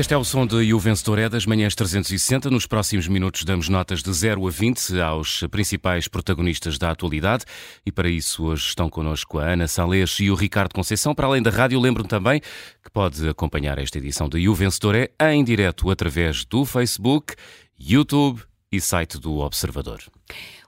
Este 0.00 0.14
é 0.14 0.16
o 0.16 0.24
som 0.24 0.46
de 0.46 0.56
E 0.62 0.72
o 0.72 0.78
Vencedor 0.78 1.18
é 1.18 1.28
das 1.28 1.44
manhãs 1.44 1.74
360. 1.74 2.48
Nos 2.48 2.66
próximos 2.66 3.06
minutos 3.06 3.44
damos 3.44 3.68
notas 3.68 4.02
de 4.02 4.10
0 4.10 4.48
a 4.48 4.50
20 4.50 4.98
aos 4.98 5.44
principais 5.50 6.08
protagonistas 6.08 6.78
da 6.78 6.90
atualidade 6.90 7.44
e 7.84 7.92
para 7.92 8.08
isso 8.08 8.44
hoje 8.44 8.64
estão 8.64 8.88
connosco 8.88 9.38
a 9.38 9.44
Ana 9.44 9.68
Salês 9.68 10.16
e 10.18 10.30
o 10.30 10.34
Ricardo 10.34 10.72
Conceição. 10.72 11.14
Para 11.14 11.26
além 11.26 11.42
da 11.42 11.50
rádio, 11.50 11.78
lembro 11.78 12.02
também 12.04 12.40
que 12.40 12.90
pode 12.90 13.28
acompanhar 13.28 13.76
esta 13.76 13.98
edição 13.98 14.26
de 14.26 14.38
E 14.38 14.48
o 14.48 14.54
Vencedor 14.54 14.94
é 14.96 15.10
em 15.34 15.44
direto 15.44 15.90
através 15.90 16.46
do 16.46 16.64
Facebook, 16.64 17.34
YouTube 17.78 18.40
e 18.72 18.80
site 18.80 19.18
do 19.18 19.40
Observador. 19.40 20.00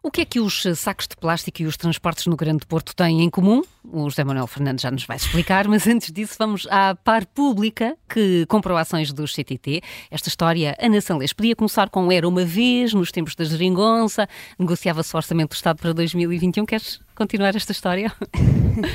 O 0.05 0.11
que 0.11 0.23
é 0.23 0.25
que 0.25 0.41
os 0.41 0.65
sacos 0.75 1.07
de 1.07 1.17
plástico 1.17 1.63
e 1.63 1.65
os 1.65 1.77
transportes 1.77 2.27
no 2.27 2.35
Grande 2.35 2.67
Porto 2.67 2.93
têm 2.93 3.23
em 3.23 3.31
comum? 3.31 3.63
O 3.85 4.11
José 4.11 4.25
Manuel 4.25 4.49
Fernandes 4.49 4.83
já 4.83 4.91
nos 4.91 5.05
vai 5.05 5.17
explicar, 5.17 5.69
mas 5.69 5.87
antes 5.87 6.11
disso 6.11 6.35
vamos 6.37 6.67
à 6.69 6.97
par 6.97 7.25
pública 7.25 7.97
que 8.09 8.45
comprou 8.47 8.77
ações 8.77 9.13
dos 9.13 9.33
CTT. 9.33 9.81
Esta 10.11 10.29
história, 10.29 10.77
Ana 10.81 11.01
Sanlês, 11.01 11.33
podia 11.33 11.55
começar 11.55 11.89
com 11.89 12.11
Era 12.11 12.27
uma 12.27 12.45
vez, 12.45 12.93
nos 12.93 13.13
tempos 13.13 13.37
da 13.37 13.45
geringonça, 13.45 14.29
negociava-se 14.59 15.15
o 15.15 15.17
Orçamento 15.17 15.51
do 15.51 15.55
Estado 15.55 15.79
para 15.79 15.93
2021. 15.93 16.67
Queres 16.67 17.01
continuar 17.15 17.55
esta 17.55 17.71
história? 17.71 18.13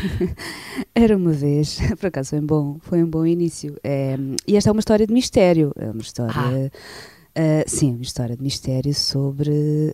Era 0.94 1.16
uma 1.16 1.32
vez, 1.32 1.80
por 1.98 2.08
acaso 2.08 2.32
foi 2.32 2.40
um 2.40 2.46
bom, 2.46 2.80
foi 2.82 3.02
um 3.02 3.08
bom 3.08 3.26
início. 3.26 3.78
É, 3.82 4.18
e 4.46 4.58
esta 4.58 4.70
é 4.70 4.74
uma 4.74 4.82
história 4.82 5.08
de 5.08 5.14
mistério, 5.14 5.72
é 5.78 5.90
uma 5.90 6.02
história... 6.02 6.34
Ah 6.36 7.17
Uh, 7.38 7.64
sim, 7.68 7.94
uma 7.94 8.02
história 8.02 8.36
de 8.36 8.41
mistério 8.41 8.91
sobre 8.96 9.52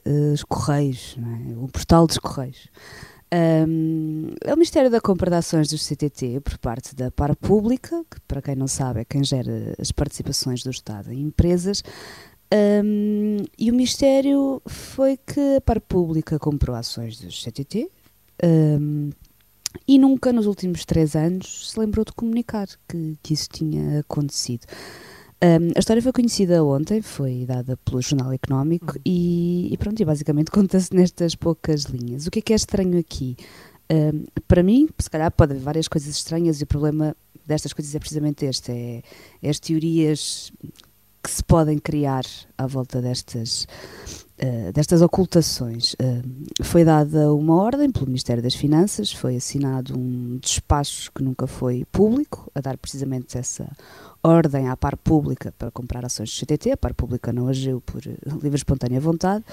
uh, 0.08 0.34
os 0.34 0.46
Correios, 0.46 1.18
é? 1.20 1.58
o 1.58 1.68
portal 1.68 2.08
dos 2.08 2.18
Correios. 2.18 2.70
Um, 3.68 4.28
é 4.46 4.54
o 4.54 4.58
mistério 4.58 4.90
da 4.90 5.02
compra 5.02 5.30
de 5.30 5.36
ações 5.36 5.68
dos 5.68 5.86
CTT 5.86 6.40
por 6.40 6.58
parte 6.60 6.96
da 6.96 7.12
Par 7.12 7.36
Pública, 7.36 8.06
que 8.10 8.22
para 8.22 8.42
quem 8.42 8.56
não 8.56 8.68
sabe 8.68 9.02
é 9.02 9.06
quem 9.06 9.24
gera 9.24 9.76
as 9.78 9.92
participações 9.92 10.64
do 10.64 10.70
Estado 10.70 11.12
em 11.12 11.20
empresas. 11.20 11.84
Um, 12.54 13.38
e 13.58 13.72
o 13.72 13.74
mistério 13.74 14.62
foi 14.66 15.18
que 15.18 15.58
a 15.58 15.62
Par 15.62 15.82
Pública 15.82 16.40
comprou 16.40 16.76
ações 16.76 17.20
dos 17.20 17.44
CTT 17.44 17.90
um, 18.44 19.10
e 19.86 19.98
nunca 19.98 20.32
nos 20.32 20.46
últimos 20.46 20.86
três 20.86 21.16
anos 21.16 21.72
se 21.72 21.80
lembrou 21.80 22.06
de 22.06 22.14
comunicar 22.14 22.68
que, 22.88 23.18
que 23.22 23.34
isso 23.34 23.50
tinha 23.52 24.00
acontecido. 24.00 24.66
Um, 25.44 25.72
a 25.76 25.80
história 25.80 26.02
foi 26.02 26.14
conhecida 26.14 26.64
ontem, 26.64 27.02
foi 27.02 27.44
dada 27.46 27.76
pelo 27.84 28.02
Jornal 28.02 28.32
Económico 28.32 28.94
uhum. 28.94 29.02
e, 29.06 29.74
e, 29.74 29.78
pronto, 29.78 30.00
e 30.00 30.06
basicamente 30.06 30.50
conta-se 30.52 30.94
nestas 30.96 31.36
poucas 31.36 31.84
linhas. 31.84 32.26
O 32.26 32.32
que 32.32 32.40
é 32.40 32.42
que 32.42 32.54
é 32.54 32.56
estranho 32.56 32.98
aqui? 32.98 33.36
Um, 33.92 34.24
para 34.48 34.64
mim, 34.64 34.88
se 34.98 35.10
calhar 35.10 35.30
pode 35.32 35.52
haver 35.52 35.62
várias 35.62 35.90
coisas 35.90 36.16
estranhas 36.16 36.62
e 36.62 36.64
o 36.64 36.68
problema 36.68 37.14
destas 37.46 37.74
coisas 37.74 37.94
é 37.94 38.00
precisamente 38.00 38.46
este, 38.46 38.72
é, 38.72 39.02
é 39.42 39.50
as 39.50 39.60
teorias 39.60 40.54
que 41.22 41.30
se 41.30 41.44
podem 41.44 41.78
criar 41.78 42.24
à 42.58 42.66
volta 42.66 43.02
destas, 43.02 43.68
destas 44.74 45.02
ocultações. 45.02 45.94
Uh, 45.94 46.64
foi 46.64 46.84
dada 46.84 47.34
uma 47.34 47.56
ordem 47.56 47.92
pelo 47.92 48.08
Ministério 48.08 48.42
das 48.42 48.56
Finanças, 48.56 49.12
foi 49.12 49.36
assinado 49.36 49.98
um 49.98 50.38
despacho 50.42 51.12
que 51.14 51.24
nunca 51.24 51.48
foi 51.48 51.86
público, 51.92 52.52
a 52.54 52.62
dar 52.62 52.78
precisamente 52.78 53.38
essa 53.38 53.70
ordem 54.24 54.70
à 54.70 54.76
par 54.76 54.98
pública 54.98 55.54
para 55.58 55.70
comprar 55.70 56.06
ações 56.06 56.30
do 56.30 56.40
CTT, 56.40 56.72
a 56.72 56.78
par 56.78 56.94
pública 56.94 57.32
não 57.32 57.48
agiu 57.48 57.82
por 57.82 58.02
livre 58.42 58.56
espontânea 58.56 59.00
vontade. 59.00 59.44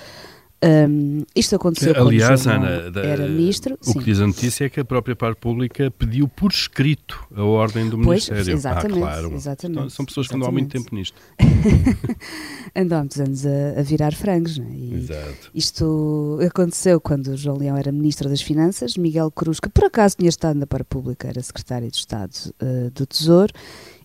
Um, 0.63 1.25
isto 1.35 1.57
aconteceu 1.57 1.95
Aliás, 1.97 2.43
quando 2.43 2.65
Ana, 2.65 2.91
da, 2.91 3.01
era 3.01 3.27
ministro. 3.27 3.79
O 3.81 3.93
sim. 3.93 3.99
que 3.99 4.05
diz 4.05 4.21
a 4.21 4.27
notícia 4.27 4.67
é 4.67 4.69
que 4.69 4.79
a 4.79 4.85
própria 4.85 5.17
par 5.17 5.35
pública 5.35 5.91
pediu 5.91 6.29
por 6.29 6.51
escrito 6.51 7.27
a 7.35 7.43
ordem 7.43 7.89
do 7.89 7.97
pois, 7.97 8.29
Ministério. 8.29 8.59
Exatamente, 8.59 8.99
ah, 8.99 9.07
claro. 9.07 9.35
exatamente, 9.35 9.79
então, 9.79 9.91
são 9.91 10.05
pessoas 10.05 10.29
que 10.29 10.37
andam 10.37 10.49
há 10.49 10.53
muito 10.53 10.71
tempo 10.71 10.95
nisto. 10.95 11.17
andam 12.77 12.99
há 12.99 13.01
muitos 13.01 13.21
anos 13.21 13.47
a, 13.47 13.81
a 13.81 13.83
virar 13.83 14.13
frangos. 14.13 14.59
Não 14.59 14.67
é? 14.67 14.75
e 14.75 14.95
Exato. 14.95 15.51
Isto 15.55 16.39
aconteceu 16.47 17.01
quando 17.01 17.29
o 17.29 17.37
João 17.37 17.57
Leão 17.57 17.77
era 17.77 17.91
Ministro 17.91 18.29
das 18.29 18.43
Finanças, 18.43 18.99
Miguel 18.99 19.31
Cruz, 19.31 19.61
que 19.61 19.69
por 19.71 19.85
acaso 19.85 20.19
tinha 20.19 20.29
estado 20.29 20.59
na 20.59 20.67
par 20.67 20.85
pública, 20.85 21.27
era 21.27 21.43
Secretário 21.43 21.91
de 21.91 21.97
Estado 21.97 22.35
uh, 22.63 22.91
do 22.91 23.07
Tesouro, 23.07 23.53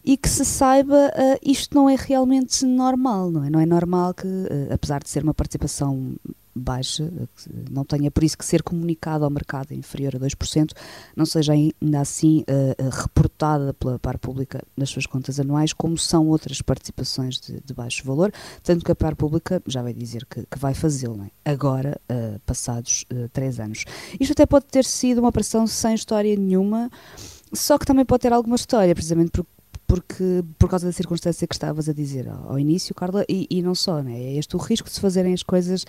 e 0.06 0.16
que 0.16 0.30
se 0.30 0.46
saiba 0.46 1.08
uh, 1.08 1.40
isto 1.42 1.74
não 1.74 1.90
é 1.90 1.96
realmente 1.96 2.64
normal, 2.66 3.32
não 3.32 3.44
é? 3.44 3.50
Não 3.50 3.60
é 3.60 3.66
normal 3.66 4.14
que, 4.14 4.28
uh, 4.28 4.74
apesar 4.74 5.02
de 5.02 5.10
ser 5.10 5.24
uma 5.24 5.34
participação 5.34 6.16
baixa, 6.56 7.12
não 7.70 7.84
tenha 7.84 8.10
por 8.10 8.24
isso 8.24 8.38
que 8.38 8.46
ser 8.46 8.64
comunicado 8.64 9.26
ao 9.26 9.30
mercado 9.30 9.74
inferior 9.74 10.16
a 10.16 10.20
2%, 10.20 10.72
não 11.16 11.26
seja 11.26 11.52
ainda 11.52 12.00
assim 12.00 12.44
uh, 12.44 12.90
reportada 12.90 13.74
pela 13.74 14.00
par 14.00 14.18
pública 14.18 14.64
nas 14.78 14.90
suas 14.90 15.06
contas 15.06 15.38
anuais, 15.40 15.74
como 15.74 15.98
são 15.98 16.28
outras 16.28 16.62
participações 16.62 17.40
de, 17.40 17.60
de 17.60 17.74
baixo 17.74 18.06
valor, 18.06 18.32
tanto 18.64 18.86
que 18.86 18.92
a 18.92 18.96
par 18.96 19.16
pública 19.16 19.62
já 19.68 19.82
vai 19.82 19.94
dizer 19.94 20.26
que, 20.26 20.46
que 20.50 20.58
vai 20.58 20.74
fazê-lo, 20.74 21.24
é? 21.24 21.52
agora, 21.52 22.00
uh, 22.10 22.40
passados 22.46 23.06
uh, 23.12 23.28
três 23.30 23.60
anos. 23.60 23.84
Isto 24.18 24.32
até 24.32 24.46
pode 24.46 24.66
ter 24.68 24.86
sido 24.86 25.20
uma 25.20 25.30
operação 25.30 25.68
sem 25.68 25.94
história 25.94 26.34
nenhuma, 26.38 26.90
só 27.52 27.78
que 27.78 27.86
também 27.86 28.06
pode 28.06 28.22
ter 28.22 28.32
alguma 28.32 28.56
história, 28.56 28.96
precisamente 28.96 29.32
porque 29.32 29.55
porque 29.88 30.44
por 30.58 30.70
causa 30.70 30.86
da 30.86 30.92
circunstância 30.92 31.48
que 31.48 31.56
estavas 31.56 31.88
a 31.88 31.94
dizer 31.94 32.28
ao, 32.28 32.52
ao 32.52 32.60
início, 32.60 32.96
Carla, 32.96 33.24
e, 33.30 33.48
e, 33.50 33.62
não 33.62 33.76
só, 33.76 34.02
né? 34.02 34.18
é 34.18 34.38
este 34.38 34.56
o 34.56 34.60
risco 34.60 34.88
de 34.88 34.96
se 34.96 35.02
fazerem 35.02 35.34
as 35.34 35.44
coisas 35.44 35.86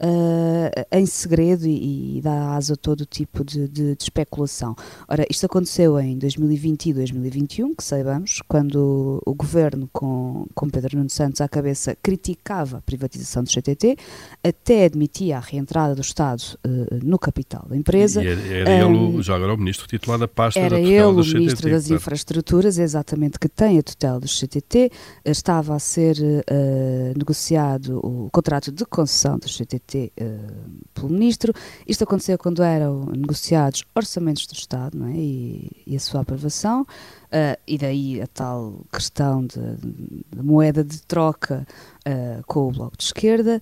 uh, 0.00 0.86
em 0.92 1.06
segredo 1.06 1.66
e, 1.66 2.18
e, 2.18 2.20
dá 2.20 2.54
asa 2.54 2.74
a 2.74 2.76
todo 2.76 3.04
tipo 3.04 3.44
de, 3.44 3.68
de, 3.68 3.94
de, 3.94 4.02
especulação. 4.02 4.74
Ora, 5.08 5.24
isto 5.30 5.46
aconteceu 5.46 5.98
em 5.98 6.18
2020 6.18 6.86
e 6.86 6.92
2021, 6.94 7.74
que 7.74 7.84
saibamos, 7.84 8.40
quando 8.48 9.22
o 9.24 9.34
governo, 9.34 9.88
com, 9.92 10.46
com 10.54 10.68
Pedro 10.68 10.96
Nuno 10.98 11.10
Santos 11.10 11.40
à 11.40 11.48
cabeça, 11.48 11.96
criticava 12.02 12.78
a 12.78 12.80
privatização 12.80 13.42
do 13.42 13.50
CTT, 13.50 13.96
até 14.42 14.84
admitia 14.84 15.38
a 15.38 15.40
reentrada 15.40 15.94
do 15.94 16.00
Estado 16.00 16.42
uh, 16.66 16.98
no 17.02 17.18
capital 17.18 17.66
da 17.68 17.76
empresa. 17.76 18.22
E 18.22 18.28
era, 18.28 18.70
era 18.70 18.86
um, 18.86 19.14
ele, 19.14 19.22
já 19.22 19.34
agora, 19.34 19.54
o 19.54 19.58
ministro 19.58 19.86
titular 19.86 20.18
da 20.18 20.28
pasta 20.28 20.60
era 20.60 20.76
da 20.76 20.80
ele, 20.80 21.02
o 21.02 21.24
ministro 21.24 21.70
das 21.70 21.90
Infraestruturas, 21.90 22.78
exatamente 22.78 23.38
que 23.38 23.48
tem 23.48 23.78
a 23.78 23.82
tutela 23.82 24.20
dos 24.20 24.38
CTT, 24.38 24.90
estava 25.24 25.74
a 25.74 25.78
ser 25.78 26.16
uh, 26.18 27.18
negociado 27.18 27.98
o 28.04 28.28
contrato 28.30 28.70
de 28.70 28.84
concessão 28.84 29.38
dos 29.38 29.56
CTT 29.56 29.87
uh, 29.96 30.10
eh, 30.16 30.38
pelo 30.92 31.08
Ministro. 31.08 31.52
Isto 31.86 32.04
aconteceu 32.04 32.36
quando 32.36 32.62
eram 32.62 33.06
negociados 33.06 33.84
orçamentos 33.94 34.46
do 34.46 34.54
Estado 34.54 35.02
é? 35.06 35.12
e, 35.12 35.70
e 35.86 35.96
a 35.96 36.00
sua 36.00 36.20
aprovação, 36.20 36.82
uh, 36.82 37.58
e 37.66 37.78
daí 37.78 38.20
a 38.20 38.26
tal 38.26 38.84
questão 38.92 39.46
de, 39.46 39.76
de 40.30 40.42
moeda 40.42 40.84
de 40.84 41.00
troca 41.02 41.66
Uh, 42.06 42.42
com 42.46 42.68
o 42.68 42.72
Bloco 42.72 42.96
de 42.96 43.04
Esquerda. 43.04 43.60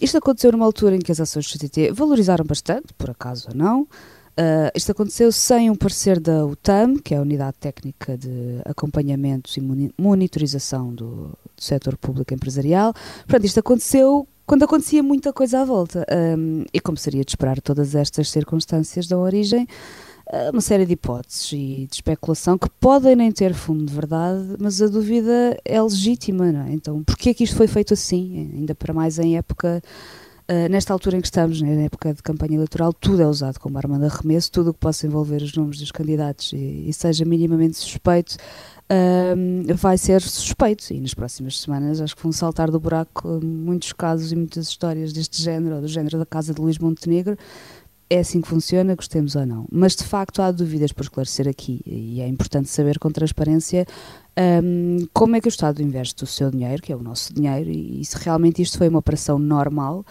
isto 0.00 0.16
aconteceu 0.16 0.52
numa 0.52 0.64
altura 0.64 0.94
em 0.94 1.00
que 1.00 1.10
as 1.10 1.18
ações 1.18 1.46
do 1.46 1.58
CTT 1.58 1.90
valorizaram 1.90 2.44
bastante, 2.44 2.94
por 2.94 3.10
acaso 3.10 3.48
ou 3.48 3.56
não. 3.56 3.88
Uh, 4.32 4.72
isto 4.74 4.90
aconteceu 4.92 5.30
sem 5.30 5.68
um 5.68 5.74
parecer 5.74 6.18
da 6.18 6.46
UTAM, 6.46 6.96
que 6.96 7.14
é 7.14 7.18
a 7.18 7.20
Unidade 7.20 7.58
Técnica 7.60 8.16
de 8.16 8.62
Acompanhamento 8.64 9.50
e 9.58 9.92
Monitorização 10.00 10.94
do, 10.94 11.26
do 11.54 11.62
Setor 11.62 11.98
Público 11.98 12.32
Empresarial. 12.32 12.94
Portanto, 13.26 13.44
isto 13.44 13.60
aconteceu 13.60 14.26
quando 14.52 14.64
acontecia 14.64 15.02
muita 15.02 15.32
coisa 15.32 15.60
à 15.60 15.64
volta. 15.64 16.04
Um, 16.36 16.66
e 16.74 16.78
como 16.78 16.98
seria 16.98 17.24
de 17.24 17.30
esperar, 17.30 17.58
todas 17.58 17.94
estas 17.94 18.28
circunstâncias 18.28 19.06
dão 19.06 19.22
origem 19.22 19.66
a 20.30 20.50
uma 20.50 20.60
série 20.60 20.84
de 20.84 20.92
hipóteses 20.92 21.50
e 21.54 21.86
de 21.86 21.94
especulação 21.94 22.58
que 22.58 22.68
podem 22.78 23.16
nem 23.16 23.32
ter 23.32 23.54
fundo 23.54 23.82
de 23.82 23.94
verdade, 23.94 24.56
mas 24.60 24.82
a 24.82 24.88
dúvida 24.88 25.58
é 25.64 25.80
legítima, 25.80 26.52
não 26.52 26.66
é? 26.66 26.72
Então, 26.72 27.02
porquê 27.02 27.30
é 27.30 27.34
que 27.34 27.44
isto 27.44 27.56
foi 27.56 27.66
feito 27.66 27.94
assim? 27.94 28.50
Ainda 28.52 28.74
para 28.74 28.92
mais 28.92 29.18
em 29.18 29.38
época 29.38 29.80
Uh, 30.52 30.68
nesta 30.68 30.92
altura 30.92 31.16
em 31.16 31.20
que 31.22 31.28
estamos, 31.28 31.62
né, 31.62 31.74
na 31.74 31.82
época 31.84 32.12
de 32.12 32.22
campanha 32.22 32.56
eleitoral, 32.56 32.92
tudo 32.92 33.22
é 33.22 33.26
usado 33.26 33.58
como 33.58 33.78
arma 33.78 33.98
de 33.98 34.04
arremesso, 34.04 34.52
tudo 34.52 34.68
o 34.68 34.74
que 34.74 34.80
possa 34.80 35.06
envolver 35.06 35.40
os 35.40 35.54
nomes 35.54 35.78
dos 35.78 35.90
candidatos 35.90 36.52
e, 36.52 36.84
e 36.88 36.92
seja 36.92 37.24
minimamente 37.24 37.78
suspeito, 37.78 38.36
uh, 38.90 39.74
vai 39.74 39.96
ser 39.96 40.20
suspeito. 40.20 40.92
E 40.92 41.00
nas 41.00 41.14
próximas 41.14 41.58
semanas 41.58 42.02
acho 42.02 42.14
que 42.14 42.22
vão 42.22 42.32
saltar 42.32 42.70
do 42.70 42.78
buraco 42.78 43.40
muitos 43.42 43.94
casos 43.94 44.30
e 44.30 44.36
muitas 44.36 44.68
histórias 44.68 45.10
deste 45.10 45.40
género, 45.40 45.76
ou 45.76 45.80
do 45.80 45.88
género 45.88 46.18
da 46.18 46.26
casa 46.26 46.52
de 46.52 46.60
Luís 46.60 46.76
Montenegro. 46.76 47.34
É 48.10 48.18
assim 48.18 48.42
que 48.42 48.48
funciona, 48.48 48.94
gostemos 48.94 49.34
ou 49.36 49.46
não. 49.46 49.64
Mas 49.72 49.96
de 49.96 50.04
facto 50.04 50.42
há 50.42 50.50
dúvidas 50.50 50.92
por 50.92 51.02
esclarecer 51.02 51.48
aqui 51.48 51.80
e 51.86 52.20
é 52.20 52.28
importante 52.28 52.68
saber 52.68 52.98
com 52.98 53.10
transparência 53.10 53.86
um, 54.38 55.06
como 55.12 55.36
é 55.36 55.40
que 55.40 55.48
o 55.48 55.50
Estado 55.50 55.82
investe 55.82 56.24
o 56.24 56.26
seu 56.26 56.50
dinheiro, 56.50 56.82
que 56.82 56.92
é 56.92 56.96
o 56.96 57.02
nosso 57.02 57.32
dinheiro, 57.32 57.70
e, 57.70 58.00
e 58.00 58.04
se 58.04 58.16
realmente 58.18 58.62
isto 58.62 58.78
foi 58.78 58.88
uma 58.88 58.98
operação 58.98 59.38
normal 59.38 60.04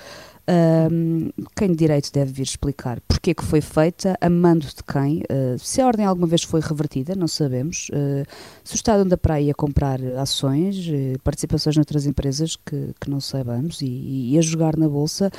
um, 0.91 1.29
quem 1.56 1.69
de 1.69 1.75
direito 1.75 2.12
deve 2.12 2.31
vir 2.31 2.44
explicar 2.44 3.00
porque 3.07 3.31
é 3.31 3.33
que 3.33 3.44
foi 3.44 3.62
feita, 3.62 4.18
a 4.19 4.29
mando 4.29 4.65
de 4.65 4.83
quem, 4.83 5.19
uh, 5.19 5.59
se 5.59 5.79
a 5.79 5.85
ordem 5.85 6.06
alguma 6.06 6.27
vez 6.27 6.41
foi 6.41 6.59
revertida, 6.59 7.13
não 7.15 7.27
sabemos, 7.27 7.89
uh, 7.89 8.25
se 8.63 8.73
o 8.73 8.75
Estado 8.75 9.01
anda 9.01 9.15
para 9.15 9.35
aí 9.35 9.50
a 9.51 9.53
comprar 9.53 10.01
ações, 10.18 10.77
uh, 10.88 11.19
participações 11.23 11.75
noutras 11.75 12.07
empresas 12.07 12.56
que, 12.56 12.94
que 13.00 13.09
não 13.09 13.21
saibamos 13.21 13.81
e, 13.81 14.31
e, 14.31 14.39
a 14.39 14.41
jogar 14.41 14.75
na 14.75 14.89
Bolsa, 14.89 15.29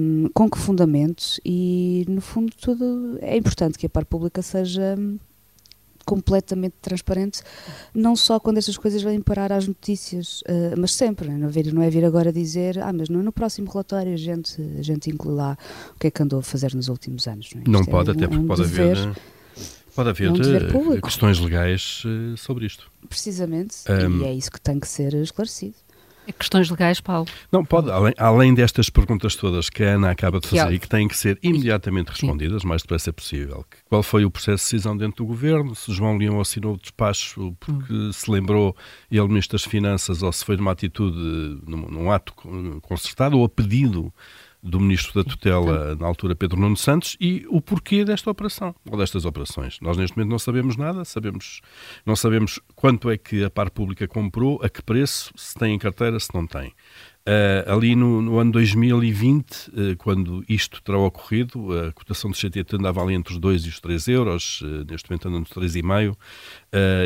um, 0.00 0.28
com 0.32 0.48
que 0.48 0.58
fundamentos? 0.58 1.40
E, 1.44 2.04
no 2.08 2.20
fundo, 2.20 2.52
tudo 2.60 3.18
é 3.20 3.36
importante 3.36 3.76
que 3.76 3.86
a 3.86 3.90
par 3.90 4.04
pública 4.04 4.40
seja 4.40 4.96
completamente 6.08 6.74
transparente, 6.80 7.42
não 7.94 8.16
só 8.16 8.40
quando 8.40 8.56
estas 8.56 8.78
coisas 8.78 9.02
vêm 9.02 9.20
parar 9.20 9.52
às 9.52 9.68
notícias, 9.68 10.40
uh, 10.42 10.74
mas 10.78 10.94
sempre, 10.94 11.28
não 11.28 11.48
é? 11.48 11.50
vir, 11.50 11.70
não 11.70 11.82
é 11.82 11.90
vir 11.90 12.02
agora 12.02 12.32
dizer, 12.32 12.78
ah, 12.78 12.90
mas 12.94 13.10
no, 13.10 13.22
no, 13.22 13.30
próximo 13.30 13.70
relatório 13.70 14.14
a 14.14 14.16
gente, 14.16 14.56
a 14.78 14.82
gente 14.82 15.10
inclui 15.10 15.34
lá 15.34 15.58
o 15.94 15.98
que 15.98 16.06
é 16.06 16.10
que 16.10 16.22
andou 16.22 16.38
a 16.38 16.42
fazer 16.42 16.74
nos 16.74 16.88
últimos 16.88 17.28
anos. 17.28 17.50
Não, 17.54 17.60
é? 17.60 17.64
não 17.66 17.84
pode, 17.84 18.08
é, 18.08 18.12
até 18.14 18.26
porque 18.26 18.42
um 18.42 18.46
pode 18.46 18.62
dever, 18.62 18.96
haver... 18.96 19.16
Pode 19.94 20.08
haver 20.10 20.30
um 20.30 21.00
questões 21.00 21.40
legais 21.40 22.04
sobre 22.36 22.64
isto. 22.64 22.90
Precisamente, 23.08 23.76
um, 23.90 24.22
e 24.22 24.24
é 24.26 24.32
isso 24.32 24.50
que 24.50 24.60
tem 24.60 24.78
que 24.78 24.86
ser 24.86 25.12
esclarecido. 25.14 25.74
Questões 26.32 26.70
legais, 26.70 27.00
Paulo? 27.00 27.26
Não, 27.50 27.64
pode. 27.64 27.90
Além, 27.90 28.14
além 28.18 28.54
destas 28.54 28.90
perguntas 28.90 29.34
todas 29.36 29.68
que 29.70 29.82
a 29.82 29.94
Ana 29.94 30.10
acaba 30.10 30.40
de 30.40 30.48
fazer 30.48 30.72
e 30.72 30.78
que 30.78 30.88
têm 30.88 31.08
que 31.08 31.16
ser 31.16 31.38
imediatamente 31.42 32.08
respondidas, 32.08 32.64
mais 32.64 32.82
depressa 32.82 33.12
possível. 33.12 33.64
Qual 33.88 34.02
foi 34.02 34.24
o 34.24 34.30
processo 34.30 34.64
de 34.64 34.70
decisão 34.70 34.96
dentro 34.96 35.24
do 35.24 35.26
governo? 35.26 35.74
Se 35.74 35.92
João 35.92 36.16
Leão 36.16 36.40
assinou 36.40 36.74
o 36.74 36.78
despacho 36.78 37.54
porque 37.58 37.92
hum. 37.92 38.12
se 38.12 38.30
lembrou 38.30 38.76
ele, 39.10 39.28
Ministro 39.28 39.56
das 39.58 39.64
Finanças, 39.64 40.22
ou 40.22 40.32
se 40.32 40.44
foi 40.44 40.56
numa 40.56 40.72
atitude, 40.72 41.16
num, 41.66 41.88
num 41.88 42.10
ato 42.10 42.34
concertado 42.82 43.38
ou 43.38 43.44
a 43.44 43.48
pedido 43.48 44.12
do 44.62 44.80
Ministro 44.80 45.22
da 45.22 45.28
Tutela, 45.28 45.94
na 45.94 46.06
altura 46.06 46.34
Pedro 46.34 46.60
Nuno 46.60 46.76
Santos, 46.76 47.16
e 47.20 47.46
o 47.48 47.60
porquê 47.60 48.04
desta 48.04 48.30
operação, 48.30 48.74
ou 48.90 48.98
destas 48.98 49.24
operações. 49.24 49.78
Nós 49.80 49.96
neste 49.96 50.16
momento 50.16 50.30
não 50.30 50.38
sabemos 50.38 50.76
nada, 50.76 51.04
sabemos, 51.04 51.60
não 52.04 52.16
sabemos 52.16 52.60
quanto 52.74 53.10
é 53.10 53.16
que 53.16 53.44
a 53.44 53.50
par 53.50 53.70
pública 53.70 54.08
comprou, 54.08 54.60
a 54.62 54.68
que 54.68 54.82
preço, 54.82 55.32
se 55.36 55.54
tem 55.54 55.74
em 55.74 55.78
carteira, 55.78 56.18
se 56.18 56.34
não 56.34 56.46
tem. 56.46 56.72
Uh, 57.28 57.70
ali 57.70 57.94
no, 57.94 58.22
no, 58.22 58.38
ano 58.38 58.52
2020, 58.52 59.52
uh, 59.52 59.90
eh, 59.90 59.94
quando 59.96 60.42
isto 60.48 60.82
terá 60.82 60.96
ocorrido, 60.96 61.78
a 61.78 61.92
cotação 61.92 62.30
do 62.30 62.34
CTT 62.34 62.76
andava 62.76 63.02
ali 63.02 63.12
entre 63.12 63.34
os 63.34 63.38
2 63.38 63.66
e 63.66 63.68
os 63.68 63.80
3 63.80 64.08
euros, 64.08 64.62
uh, 64.62 64.86
neste 64.90 65.10
momento 65.10 65.28
anda 65.28 65.38
nos 65.40 65.50
3,5, 65.50 66.16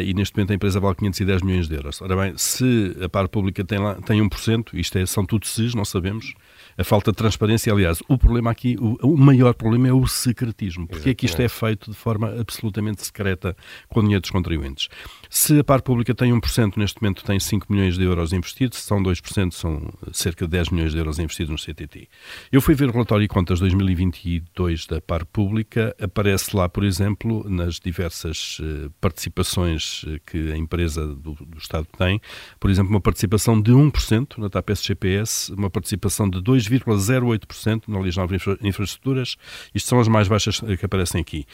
e 0.04 0.14
neste 0.14 0.36
momento 0.36 0.52
a 0.52 0.54
empresa 0.54 0.78
vale 0.78 0.94
510 0.94 1.42
milhões 1.42 1.66
de 1.66 1.74
euros. 1.74 2.00
Ora 2.00 2.14
bem, 2.14 2.38
se 2.38 2.96
a 3.02 3.08
par 3.08 3.28
pública 3.28 3.64
tem, 3.64 3.80
lá, 3.80 3.96
tem 3.96 4.20
1%, 4.20 4.74
isto 4.74 4.96
é, 4.96 5.04
são 5.06 5.26
tudo 5.26 5.44
SES, 5.44 5.74
não 5.74 5.84
sabemos, 5.84 6.34
a 6.76 6.84
falta 6.84 7.10
de 7.10 7.16
transparência. 7.16 7.72
Aliás, 7.72 8.02
o 8.08 8.18
problema 8.18 8.50
aqui, 8.50 8.76
o, 8.80 8.96
o 9.02 9.16
maior 9.16 9.54
problema 9.54 9.88
é 9.88 9.92
o 9.92 10.06
secretismo. 10.06 10.86
Porque 10.86 11.10
é 11.10 11.14
que 11.14 11.26
isto 11.26 11.40
é 11.40 11.48
feito 11.48 11.90
de 11.90 11.96
forma 11.96 12.28
absolutamente 12.38 13.04
secreta 13.04 13.56
com 13.88 14.00
o 14.00 14.02
dinheiro 14.02 14.20
dos 14.20 14.30
contribuintes? 14.30 14.88
Se 15.30 15.58
a 15.58 15.64
par 15.64 15.82
pública 15.82 16.14
tem 16.14 16.32
1%, 16.32 16.76
neste 16.76 17.00
momento 17.00 17.24
tem 17.24 17.38
5 17.38 17.66
milhões 17.72 17.96
de 17.96 18.04
euros 18.04 18.32
investidos, 18.32 18.78
se 18.78 18.84
são 18.84 19.02
2%, 19.02 19.52
são 19.52 19.92
cerca 20.12 20.44
de 20.44 20.50
10 20.50 20.70
milhões 20.70 20.92
de 20.92 20.98
euros 20.98 21.18
investidos 21.18 21.50
no 21.50 21.58
CTT. 21.58 22.08
Eu 22.50 22.60
fui 22.60 22.74
ver 22.74 22.88
o 22.88 22.92
relatório 22.92 23.24
de 23.24 23.28
contas 23.28 23.60
2022 23.60 24.86
da 24.86 25.00
par 25.00 25.24
pública, 25.24 25.94
aparece 26.00 26.54
lá, 26.56 26.68
por 26.68 26.84
exemplo, 26.84 27.48
nas 27.48 27.80
diversas 27.80 28.58
uh, 28.60 28.90
participações 29.00 30.04
eh, 30.06 30.20
que 30.26 30.52
a 30.52 30.56
empresa 30.56 31.06
do, 31.06 31.34
do, 31.34 31.58
Estado 31.58 31.86
tem, 31.96 32.20
por 32.60 32.70
exemplo, 32.70 32.90
uma 32.90 33.00
participação 33.00 33.60
de 33.60 33.72
1% 33.72 34.38
na 34.38 34.48
TAP 34.48 34.70
SGPS, 34.70 35.52
uma 35.52 35.70
participação 35.70 36.28
de 36.28 36.40
2 36.40 36.61
2,08% 36.68 37.88
na 37.88 38.00
Liga 38.00 38.20
Nova 38.20 38.34
Infraestruturas. 38.62 39.36
Isto 39.74 39.88
são 39.88 40.00
as 40.00 40.08
mais 40.08 40.28
baixas 40.28 40.60
que 40.60 40.84
aparecem 40.84 41.20
aqui. 41.20 41.46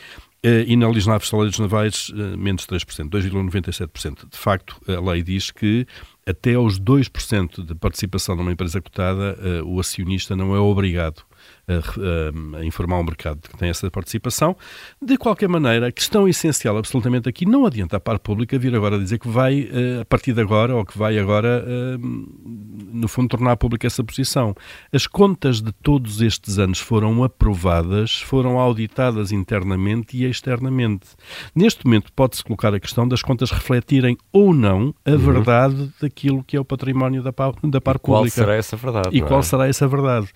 Eh, 0.42 0.64
e 0.68 0.76
na 0.76 0.88
Liga 0.88 1.06
Nova 1.06 1.24
Salários 1.24 1.58
Navais, 1.58 2.12
eh, 2.14 2.36
menos 2.36 2.66
3%, 2.66 3.08
2,97%. 3.10 4.28
De 4.30 4.38
facto, 4.38 4.80
a 4.86 5.00
lei 5.00 5.22
diz 5.22 5.50
que 5.50 5.86
até 6.26 6.54
aos 6.54 6.78
2% 6.78 7.64
de 7.64 7.74
participação 7.74 8.36
numa 8.36 8.52
empresa 8.52 8.80
cotada, 8.80 9.38
eh, 9.40 9.62
o 9.62 9.80
acionista 9.80 10.36
não 10.36 10.54
é 10.54 10.58
obrigado 10.58 11.24
a, 11.68 12.58
a, 12.58 12.64
informar 12.64 12.98
o 12.98 13.04
mercado 13.04 13.40
que 13.40 13.56
tem 13.56 13.68
essa 13.68 13.90
participação. 13.90 14.56
De 15.00 15.16
qualquer 15.16 15.48
maneira, 15.48 15.88
a 15.88 15.92
questão 15.92 16.26
essencial 16.26 16.76
absolutamente 16.76 17.28
aqui, 17.28 17.44
não 17.44 17.66
adianta 17.66 17.96
a 17.96 18.00
par 18.00 18.18
pública 18.18 18.58
vir 18.58 18.74
agora 18.74 18.98
dizer 18.98 19.18
que 19.18 19.28
vai, 19.28 19.68
a 20.00 20.04
partir 20.04 20.32
de 20.32 20.40
agora, 20.40 20.74
ou 20.74 20.84
que 20.84 20.96
vai 20.96 21.18
agora, 21.18 21.64
no 21.98 23.06
fundo, 23.08 23.28
tornar 23.28 23.56
pública 23.56 23.86
essa 23.86 24.02
posição. 24.02 24.54
As 24.92 25.06
contas 25.06 25.60
de 25.60 25.72
todos 25.72 26.20
estes 26.20 26.58
anos 26.58 26.78
foram 26.78 27.22
aprovadas, 27.22 28.20
foram 28.20 28.58
auditadas 28.58 29.32
internamente 29.32 30.16
e 30.16 30.24
externamente. 30.24 31.08
Neste 31.54 31.84
momento 31.84 32.12
pode-se 32.12 32.42
colocar 32.42 32.74
a 32.74 32.80
questão 32.80 33.06
das 33.06 33.22
contas 33.22 33.50
refletirem 33.50 34.16
ou 34.32 34.54
não 34.54 34.94
a 35.04 35.10
uhum. 35.10 35.18
verdade 35.18 35.90
daquilo 36.00 36.42
que 36.42 36.56
é 36.56 36.60
o 36.60 36.64
património 36.64 37.22
da, 37.22 37.30
da 37.64 37.80
par 37.80 37.98
pública. 37.98 38.00
Qual 38.00 38.28
será 38.30 38.54
essa 38.54 38.76
verdade? 38.76 39.08
E 39.12 39.20
qual 39.20 39.40
é? 39.40 39.42
será 39.42 39.68
essa 39.68 39.86
verdade? 39.86 40.28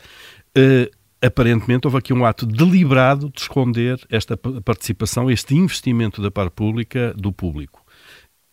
Uh, 0.56 1.01
aparentemente 1.22 1.86
houve 1.86 1.98
aqui 1.98 2.12
um 2.12 2.24
ato 2.24 2.44
deliberado 2.44 3.30
de 3.30 3.40
esconder 3.40 4.00
esta 4.10 4.36
participação, 4.36 5.30
este 5.30 5.54
investimento 5.54 6.20
da 6.20 6.30
par 6.30 6.50
pública 6.50 7.14
do 7.16 7.32
público. 7.32 7.82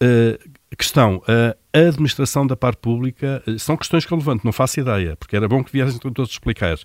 Uh, 0.02 0.40
questão, 0.78 1.22
a 1.28 1.78
administração 1.78 2.48
da 2.48 2.56
par 2.56 2.76
pública, 2.78 3.44
uh, 3.46 3.60
são 3.60 3.76
questões 3.76 4.06
que 4.06 4.14
eu 4.14 4.18
levanto, 4.18 4.46
não 4.46 4.54
faço 4.54 4.80
ideia, 4.80 5.18
porque 5.18 5.36
era 5.36 5.46
bom 5.46 5.62
que 5.62 5.74
viessem 5.74 6.00
todos 6.00 6.32
explicar. 6.32 6.78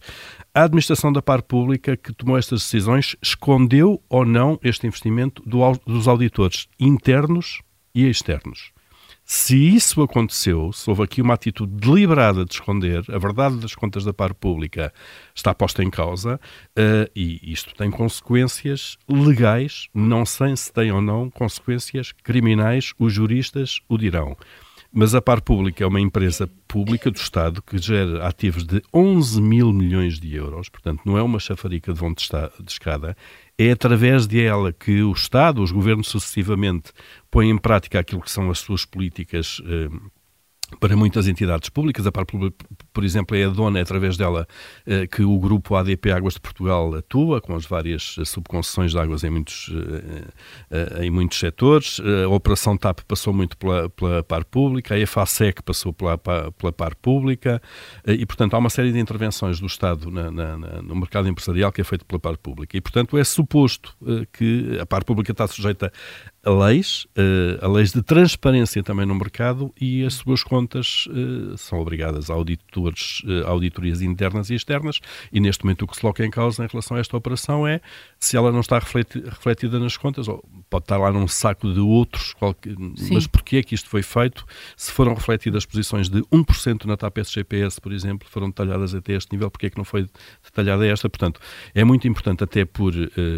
A 0.52 0.64
administração 0.64 1.12
da 1.12 1.22
par 1.22 1.42
pública 1.42 1.96
que 1.96 2.12
tomou 2.12 2.36
estas 2.36 2.62
decisões 2.62 3.14
escondeu 3.22 4.02
ou 4.08 4.24
não 4.24 4.58
este 4.64 4.88
investimento 4.88 5.42
do, 5.46 5.60
dos 5.86 6.08
auditores 6.08 6.66
internos 6.80 7.62
e 7.94 8.08
externos? 8.08 8.73
Se 9.26 9.56
isso 9.56 10.02
aconteceu, 10.02 10.70
se 10.70 10.88
houve 10.90 11.02
aqui 11.02 11.22
uma 11.22 11.32
atitude 11.32 11.72
deliberada 11.72 12.44
de 12.44 12.52
esconder, 12.52 13.02
a 13.08 13.18
verdade 13.18 13.56
das 13.56 13.74
contas 13.74 14.04
da 14.04 14.12
par 14.12 14.34
pública 14.34 14.92
está 15.34 15.54
posta 15.54 15.82
em 15.82 15.88
causa 15.88 16.38
uh, 16.78 17.10
e 17.16 17.40
isto 17.50 17.74
tem 17.74 17.90
consequências 17.90 18.98
legais, 19.08 19.88
não 19.94 20.26
sei 20.26 20.54
se 20.54 20.70
tem 20.70 20.92
ou 20.92 21.00
não 21.00 21.30
consequências 21.30 22.12
criminais, 22.12 22.92
os 22.98 23.14
juristas 23.14 23.80
o 23.88 23.96
dirão. 23.96 24.36
Mas 24.96 25.12
a 25.12 25.20
par 25.20 25.40
pública 25.40 25.82
é 25.82 25.86
uma 25.88 26.00
empresa 26.00 26.48
pública 26.68 27.10
do 27.10 27.16
Estado 27.16 27.60
que 27.60 27.76
gera 27.78 28.24
ativos 28.28 28.64
de 28.64 28.80
11 28.94 29.42
mil 29.42 29.72
milhões 29.72 30.20
de 30.20 30.32
euros, 30.36 30.68
portanto 30.68 31.02
não 31.04 31.18
é 31.18 31.22
uma 31.22 31.40
chafarica 31.40 31.92
de 31.92 31.98
vão 31.98 32.12
de 32.14 32.22
escada, 32.68 33.16
é 33.58 33.72
através 33.72 34.24
de 34.28 34.40
ela 34.40 34.72
que 34.72 35.02
o 35.02 35.10
Estado, 35.10 35.60
os 35.60 35.72
governos 35.72 36.06
sucessivamente, 36.06 36.92
põem 37.28 37.50
em 37.50 37.58
prática 37.58 37.98
aquilo 37.98 38.20
que 38.20 38.30
são 38.30 38.48
as 38.52 38.60
suas 38.60 38.84
políticas 38.84 39.60
eh, 39.66 39.88
para 40.80 40.96
muitas 40.96 41.26
entidades 41.26 41.68
públicas. 41.68 42.06
A 42.06 42.12
par, 42.12 42.24
por 42.26 43.04
exemplo, 43.04 43.36
é 43.36 43.44
a 43.44 43.48
dona, 43.48 43.78
é 43.78 43.82
através 43.82 44.16
dela 44.16 44.46
eh, 44.86 45.06
que 45.06 45.22
o 45.22 45.38
grupo 45.38 45.74
ADP 45.74 46.10
Águas 46.10 46.34
de 46.34 46.40
Portugal 46.40 46.94
atua, 46.94 47.40
com 47.40 47.54
as 47.54 47.66
várias 47.66 48.16
eh, 48.18 48.24
subconcessões 48.24 48.92
de 48.92 48.98
águas 48.98 49.24
em 49.24 49.30
muitos, 49.30 49.70
em 51.00 51.10
muitos 51.10 51.38
setores. 51.38 52.00
A 52.24 52.28
Operação 52.28 52.76
TAP 52.76 53.00
passou 53.06 53.32
muito 53.32 53.56
pela, 53.56 53.88
pela 53.90 54.22
par 54.22 54.44
pública, 54.44 54.94
a 54.94 54.98
EFASEC 54.98 55.62
passou 55.62 55.92
pela, 55.92 56.18
pela 56.18 56.72
par 56.72 56.94
pública 56.94 57.60
e, 58.06 58.24
portanto, 58.26 58.54
há 58.54 58.58
uma 58.58 58.70
série 58.70 58.92
de 58.92 58.98
intervenções 58.98 59.60
do 59.60 59.66
Estado 59.66 60.10
na, 60.10 60.30
na, 60.30 60.56
no 60.82 60.96
mercado 60.96 61.28
empresarial 61.28 61.72
que 61.72 61.80
é 61.80 61.84
feito 61.84 62.04
pela 62.04 62.18
par 62.18 62.36
pública. 62.36 62.76
E, 62.76 62.80
portanto, 62.80 63.16
é 63.18 63.24
suposto 63.24 63.94
que 64.32 64.78
a 64.80 64.86
par 64.86 65.04
pública 65.04 65.32
está 65.32 65.46
sujeita 65.46 65.92
a 66.44 66.50
leis, 66.50 67.06
a 67.60 67.66
leis 67.66 67.92
de 67.92 68.02
transparência 68.02 68.82
também 68.82 69.06
no 69.06 69.14
mercado 69.14 69.72
e 69.80 70.04
as 70.04 70.14
suas 70.14 70.42
contas 70.42 71.06
uh, 71.06 71.56
são 71.56 71.80
obrigadas 71.80 72.28
a 72.28 72.34
auditores, 72.34 73.22
uh, 73.24 73.46
auditorias 73.46 74.02
internas 74.02 74.50
e 74.50 74.54
externas 74.54 75.00
e 75.32 75.40
neste 75.40 75.64
momento 75.64 75.82
o 75.82 75.86
que 75.86 75.94
se 75.94 76.00
coloca 76.00 76.24
em 76.24 76.30
causa 76.30 76.64
em 76.64 76.68
relação 76.68 76.96
a 76.96 77.00
esta 77.00 77.16
operação 77.16 77.66
é 77.66 77.80
se 78.18 78.36
ela 78.36 78.52
não 78.52 78.60
está 78.60 78.78
refletida 78.78 79.78
nas 79.78 79.96
contas, 79.96 80.28
ou 80.28 80.44
pode 80.68 80.84
estar 80.84 80.98
lá 80.98 81.10
num 81.10 81.26
saco 81.26 81.72
de 81.72 81.80
outros, 81.80 82.34
qualquer, 82.34 82.74
mas 83.10 83.26
porquê 83.26 83.58
é 83.58 83.62
que 83.62 83.74
isto 83.74 83.88
foi 83.88 84.02
feito? 84.02 84.44
Se 84.76 84.92
foram 84.92 85.14
refletidas 85.14 85.64
posições 85.64 86.08
de 86.08 86.20
1% 86.22 86.84
na 86.84 86.96
TAP 86.96 87.18
SGPS, 87.18 87.80
por 87.80 87.92
exemplo, 87.92 88.28
foram 88.30 88.48
detalhadas 88.48 88.94
até 88.94 89.14
este 89.14 89.32
nível, 89.32 89.50
porquê 89.50 89.66
é 89.66 89.70
que 89.70 89.78
não 89.78 89.84
foi 89.84 90.08
detalhada 90.42 90.86
esta? 90.86 91.08
Portanto, 91.08 91.40
é 91.74 91.84
muito 91.84 92.08
importante 92.08 92.44
até 92.44 92.64
por 92.64 92.92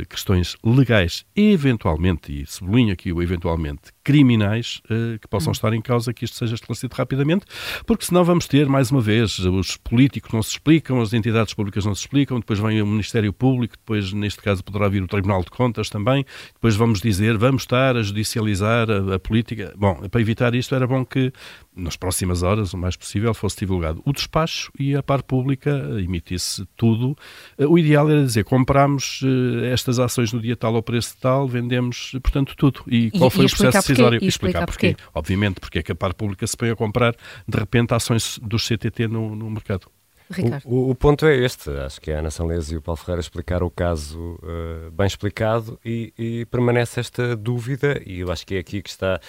questões 0.09 0.57
legais, 0.65 1.25
eventualmente, 1.35 2.33
e 2.33 2.47
sublinho 2.47 2.96
aqui 2.97 3.11
eventualmente, 3.11 3.93
criminais 4.07 4.81
uh, 4.85 5.19
que 5.19 5.27
possam 5.27 5.51
hum. 5.51 5.53
estar 5.53 5.73
em 5.73 5.83
causa, 5.83 6.15
que 6.15 6.25
isto 6.25 6.37
seja 6.37 6.55
esclarecido 6.55 6.95
rapidamente, 6.95 7.45
porque 7.85 8.05
senão 8.05 8.23
vamos 8.23 8.47
ter, 8.47 8.69
mais 8.69 8.93
uma 8.93 9.01
vez, 9.01 9.41
os 9.41 9.77
políticos 9.77 10.33
não 10.33 10.45
se 10.45 10.51
explicam, 10.51 11.01
as 11.01 11.13
entidades 11.13 11.53
públicas 11.53 11.85
não 11.85 11.93
se 11.93 12.03
explicam, 12.03 12.39
depois 12.39 12.61
vem 12.61 12.81
o 12.81 12.87
Ministério 12.87 13.33
Público, 13.33 13.75
depois, 13.77 14.13
neste 14.13 14.41
caso, 14.41 14.63
poderá 14.63 14.89
vir 14.89 15.03
o 15.03 15.09
Tribunal 15.09 15.43
de 15.43 15.51
Contas 15.51 15.91
também, 15.91 16.25
depois 16.55 16.77
vamos 16.77 17.01
dizer, 17.01 17.37
vamos 17.37 17.63
estar 17.63 17.97
a 17.97 18.03
judicializar 18.05 18.89
a, 18.89 19.17
a 19.17 19.19
política. 19.19 19.75
Bom, 19.77 20.09
para 20.09 20.21
evitar 20.21 20.55
isto, 20.55 20.73
era 20.73 20.87
bom 20.87 21.05
que 21.05 21.33
nas 21.77 21.97
próximas 21.97 22.43
horas, 22.43 22.73
o 22.73 22.79
mais 22.79 22.97
possível, 22.97 23.35
fosse 23.35 23.59
divulgado 23.59 24.01
o 24.07 24.13
despacho 24.13 24.73
e 24.79 24.97
a 24.97 25.03
par 25.03 25.23
pública 25.23 25.71
emitisse 26.01 26.67
tudo. 26.77 27.17
Eh, 27.59 27.67
o 27.67 27.79
ideal 27.79 28.09
era 28.09 28.23
dizer, 28.25 28.45
compramos 28.45 29.21
eh, 29.23 29.73
estas 29.73 29.99
ações 29.99 30.33
no 30.33 30.41
dia 30.41 30.57
tal 30.57 30.75
ao 30.75 30.83
preço 30.83 31.17
tal, 31.21 31.47
vendemos, 31.47 32.13
portanto, 32.23 32.55
tudo. 32.57 32.83
E 32.87 33.11
qual 33.11 33.29
foi 33.29 33.45
e 33.45 33.47
o 33.47 33.51
processo 33.51 33.95
decisório? 33.97 34.19
E 34.23 34.27
explicar, 34.27 34.61
explicar 34.61 34.67
porquê. 34.67 34.95
porquê. 34.95 35.11
Obviamente, 35.15 35.61
porque 35.61 35.79
é 35.79 35.83
que 35.83 35.93
a 35.93 35.95
par 35.95 36.15
pública 36.15 36.47
se 36.47 36.57
põe 36.57 36.71
a 36.71 36.77
comprar, 36.77 37.15
de 37.47 37.59
repente, 37.59 37.95
ações 37.95 38.39
dos 38.43 38.67
CTT 38.67 39.09
no, 39.09 39.35
no 39.35 39.51
mercado. 39.51 39.91
Ricardo. 40.31 40.63
O, 40.67 40.91
o, 40.91 40.95
ponto 40.95 41.25
é 41.27 41.37
este. 41.37 41.71
Acho 41.71 42.01
que 42.01 42.11
a 42.11 42.19
Ana 42.19 42.31
Sanlês 42.31 42.71
e 42.71 42.77
o 42.77 42.83
Paulo 42.83 42.97
Ferreira 42.97 43.21
explicaram 43.21 43.67
o 43.67 43.71
caso 43.71 44.39
uh, 44.43 44.91
bem 44.91 45.07
explicado 45.07 45.79
e, 45.85 46.13
e, 46.19 46.45
permanece 46.47 46.99
esta 46.99 47.37
dúvida, 47.37 48.03
e 48.05 48.21
eu 48.21 48.33
acho 48.33 48.47
que 48.47 48.57
é 48.57 48.59
aqui 48.59 48.83
que 48.83 48.91
está 48.91 49.21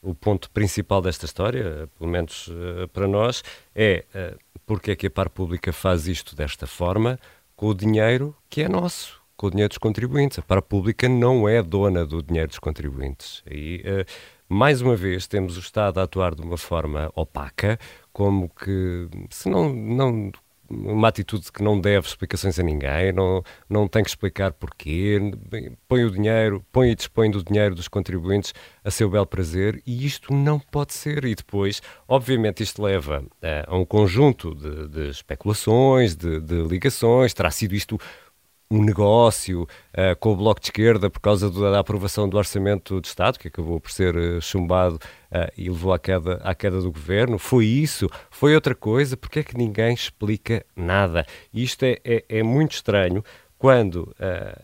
o 0.00 0.14
ponto 0.14 0.50
principal 0.50 1.02
desta 1.02 1.26
história, 1.26 1.88
pelo 1.98 2.10
menos 2.10 2.48
uh, 2.48 2.88
para 2.92 3.06
nós, 3.06 3.42
é 3.74 4.04
uh, 4.14 4.38
porque 4.64 4.92
é 4.92 4.96
que 4.96 5.08
a 5.08 5.10
par 5.10 5.28
pública 5.28 5.72
faz 5.72 6.06
isto 6.06 6.34
desta 6.34 6.66
forma 6.66 7.18
com 7.54 7.66
o 7.66 7.74
dinheiro 7.74 8.34
que 8.48 8.62
é 8.62 8.68
nosso, 8.68 9.20
com 9.36 9.48
o 9.48 9.50
dinheiro 9.50 9.68
dos 9.68 9.78
contribuintes. 9.78 10.38
A 10.38 10.42
par 10.42 10.62
pública 10.62 11.08
não 11.08 11.48
é 11.48 11.62
dona 11.62 12.06
do 12.06 12.22
dinheiro 12.22 12.48
dos 12.48 12.58
contribuintes. 12.58 13.42
E, 13.50 13.82
uh, 13.84 14.04
mais 14.48 14.80
uma 14.80 14.96
vez, 14.96 15.26
temos 15.26 15.56
o 15.56 15.60
Estado 15.60 15.98
a 15.98 16.04
atuar 16.04 16.34
de 16.34 16.42
uma 16.42 16.56
forma 16.56 17.10
opaca, 17.14 17.78
como 18.12 18.48
que 18.48 19.08
se 19.30 19.48
não, 19.48 19.72
não 19.72 20.32
uma 20.68 21.08
atitude 21.08 21.50
que 21.52 21.62
não 21.62 21.80
deve 21.80 22.06
explicações 22.06 22.58
a 22.58 22.62
ninguém, 22.62 23.12
não, 23.12 23.42
não 23.68 23.88
tem 23.88 24.02
que 24.02 24.08
explicar 24.08 24.52
porquê, 24.52 25.20
põe 25.88 26.04
o 26.04 26.10
dinheiro, 26.10 26.64
põe 26.72 26.90
e 26.90 26.94
dispõe 26.94 27.30
do 27.30 27.42
dinheiro 27.42 27.74
dos 27.74 27.88
contribuintes 27.88 28.52
a 28.84 28.90
seu 28.90 29.08
belo 29.08 29.26
prazer 29.26 29.82
e 29.86 30.04
isto 30.04 30.32
não 30.32 30.58
pode 30.58 30.92
ser. 30.92 31.24
E 31.24 31.34
depois, 31.34 31.80
obviamente, 32.08 32.62
isto 32.62 32.82
leva 32.82 33.22
uh, 33.22 33.26
a 33.66 33.76
um 33.76 33.84
conjunto 33.84 34.54
de, 34.54 34.88
de 34.88 35.10
especulações, 35.10 36.16
de, 36.16 36.40
de 36.40 36.62
ligações, 36.62 37.32
terá 37.32 37.50
sido 37.50 37.74
isto 37.74 37.98
um 38.70 38.82
negócio 38.82 39.62
uh, 39.62 40.16
com 40.18 40.32
o 40.32 40.36
Bloco 40.36 40.60
de 40.60 40.66
Esquerda 40.66 41.08
por 41.08 41.20
causa 41.20 41.50
da 41.50 41.78
aprovação 41.78 42.28
do 42.28 42.36
Orçamento 42.36 43.00
de 43.00 43.08
Estado, 43.08 43.38
que 43.38 43.48
acabou 43.48 43.80
por 43.80 43.90
ser 43.90 44.16
uh, 44.16 44.40
chumbado 44.40 44.96
uh, 44.96 45.52
e 45.56 45.68
levou 45.68 45.92
à 45.92 45.98
queda, 45.98 46.40
à 46.42 46.54
queda 46.54 46.80
do 46.80 46.90
governo. 46.90 47.38
Foi 47.38 47.64
isso? 47.64 48.08
Foi 48.30 48.54
outra 48.54 48.74
coisa? 48.74 49.16
Porque 49.16 49.40
é 49.40 49.42
que 49.44 49.56
ninguém 49.56 49.94
explica 49.94 50.64
nada? 50.74 51.24
Isto 51.52 51.84
é, 51.84 51.98
é, 52.04 52.24
é 52.28 52.42
muito 52.42 52.72
estranho 52.72 53.24
quando 53.58 54.14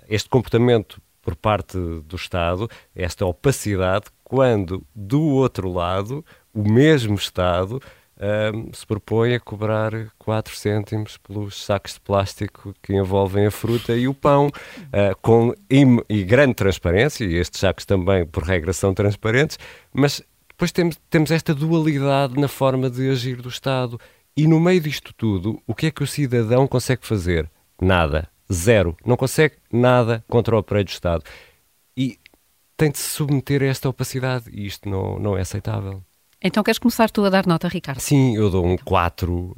este 0.07 0.29
comportamento 0.29 1.01
por 1.23 1.35
parte 1.35 1.79
do 1.79 2.15
Estado, 2.15 2.69
esta 2.95 3.25
opacidade, 3.25 4.07
quando 4.23 4.85
do 4.95 5.23
outro 5.23 5.73
lado 5.73 6.23
o 6.53 6.71
mesmo 6.71 7.15
Estado 7.15 7.81
se 8.73 8.87
propõe 8.87 9.35
a 9.35 9.41
cobrar 9.41 9.93
4 10.19 10.57
cêntimos 10.57 11.17
pelos 11.19 11.65
sacos 11.65 11.95
de 11.95 12.01
plástico 12.01 12.75
que 12.83 12.95
envolvem 12.95 13.47
a 13.47 13.51
fruta 13.51 13.97
e 13.97 14.07
o 14.07 14.15
pão, 14.15 14.47
uh, 14.47 15.17
com 15.21 15.53
e 15.69 16.23
grande 16.23 16.55
transparência, 16.55 17.25
e 17.25 17.35
estes 17.35 17.61
sacos 17.61 17.85
também, 17.85 18.25
por 18.25 18.45
regra, 18.45 18.73
são 18.73 18.95
transparentes, 18.95 19.59
mas 19.93 20.23
depois 20.49 20.71
temos, 20.71 20.97
temos 21.11 21.31
esta 21.33 21.53
dualidade 21.55 22.39
na 22.39 22.47
forma 22.47 22.89
de 22.89 23.11
agir 23.11 23.43
do 23.43 23.49
Estado. 23.49 23.99
E 24.37 24.47
no 24.47 24.61
meio 24.61 24.81
disto 24.81 25.13
tudo, 25.13 25.61
o 25.67 25.75
que 25.75 25.87
é 25.87 25.91
que 25.91 26.05
o 26.05 26.07
cidadão 26.07 26.69
consegue 26.69 27.05
fazer? 27.05 27.51
Nada. 27.81 28.29
Zero. 28.51 28.97
Não 29.05 29.17
consegue 29.17 29.57
nada 29.73 30.25
contra 30.29 30.55
o 30.55 30.59
aparelho 30.59 30.87
do 30.87 30.91
Estado. 30.91 31.25
E 31.97 32.19
tem 32.77 32.91
de 32.91 32.99
se 32.99 33.09
submeter 33.09 33.63
a 33.63 33.67
esta 33.67 33.89
opacidade. 33.89 34.51
E 34.53 34.65
isto 34.65 34.89
não, 34.89 35.19
não 35.19 35.37
é 35.37 35.41
aceitável. 35.41 36.03
Então 36.43 36.63
queres 36.65 36.79
começar 36.79 37.09
tu 37.09 37.25
a 37.25 37.31
dar 37.31 37.47
nota, 37.47 37.69
Ricardo? 37.69 38.01
Sim, 38.01 38.37
eu 38.37 38.51
dou 38.51 38.67
um 38.67 38.77
4 38.77 39.33
uh, 39.33 39.57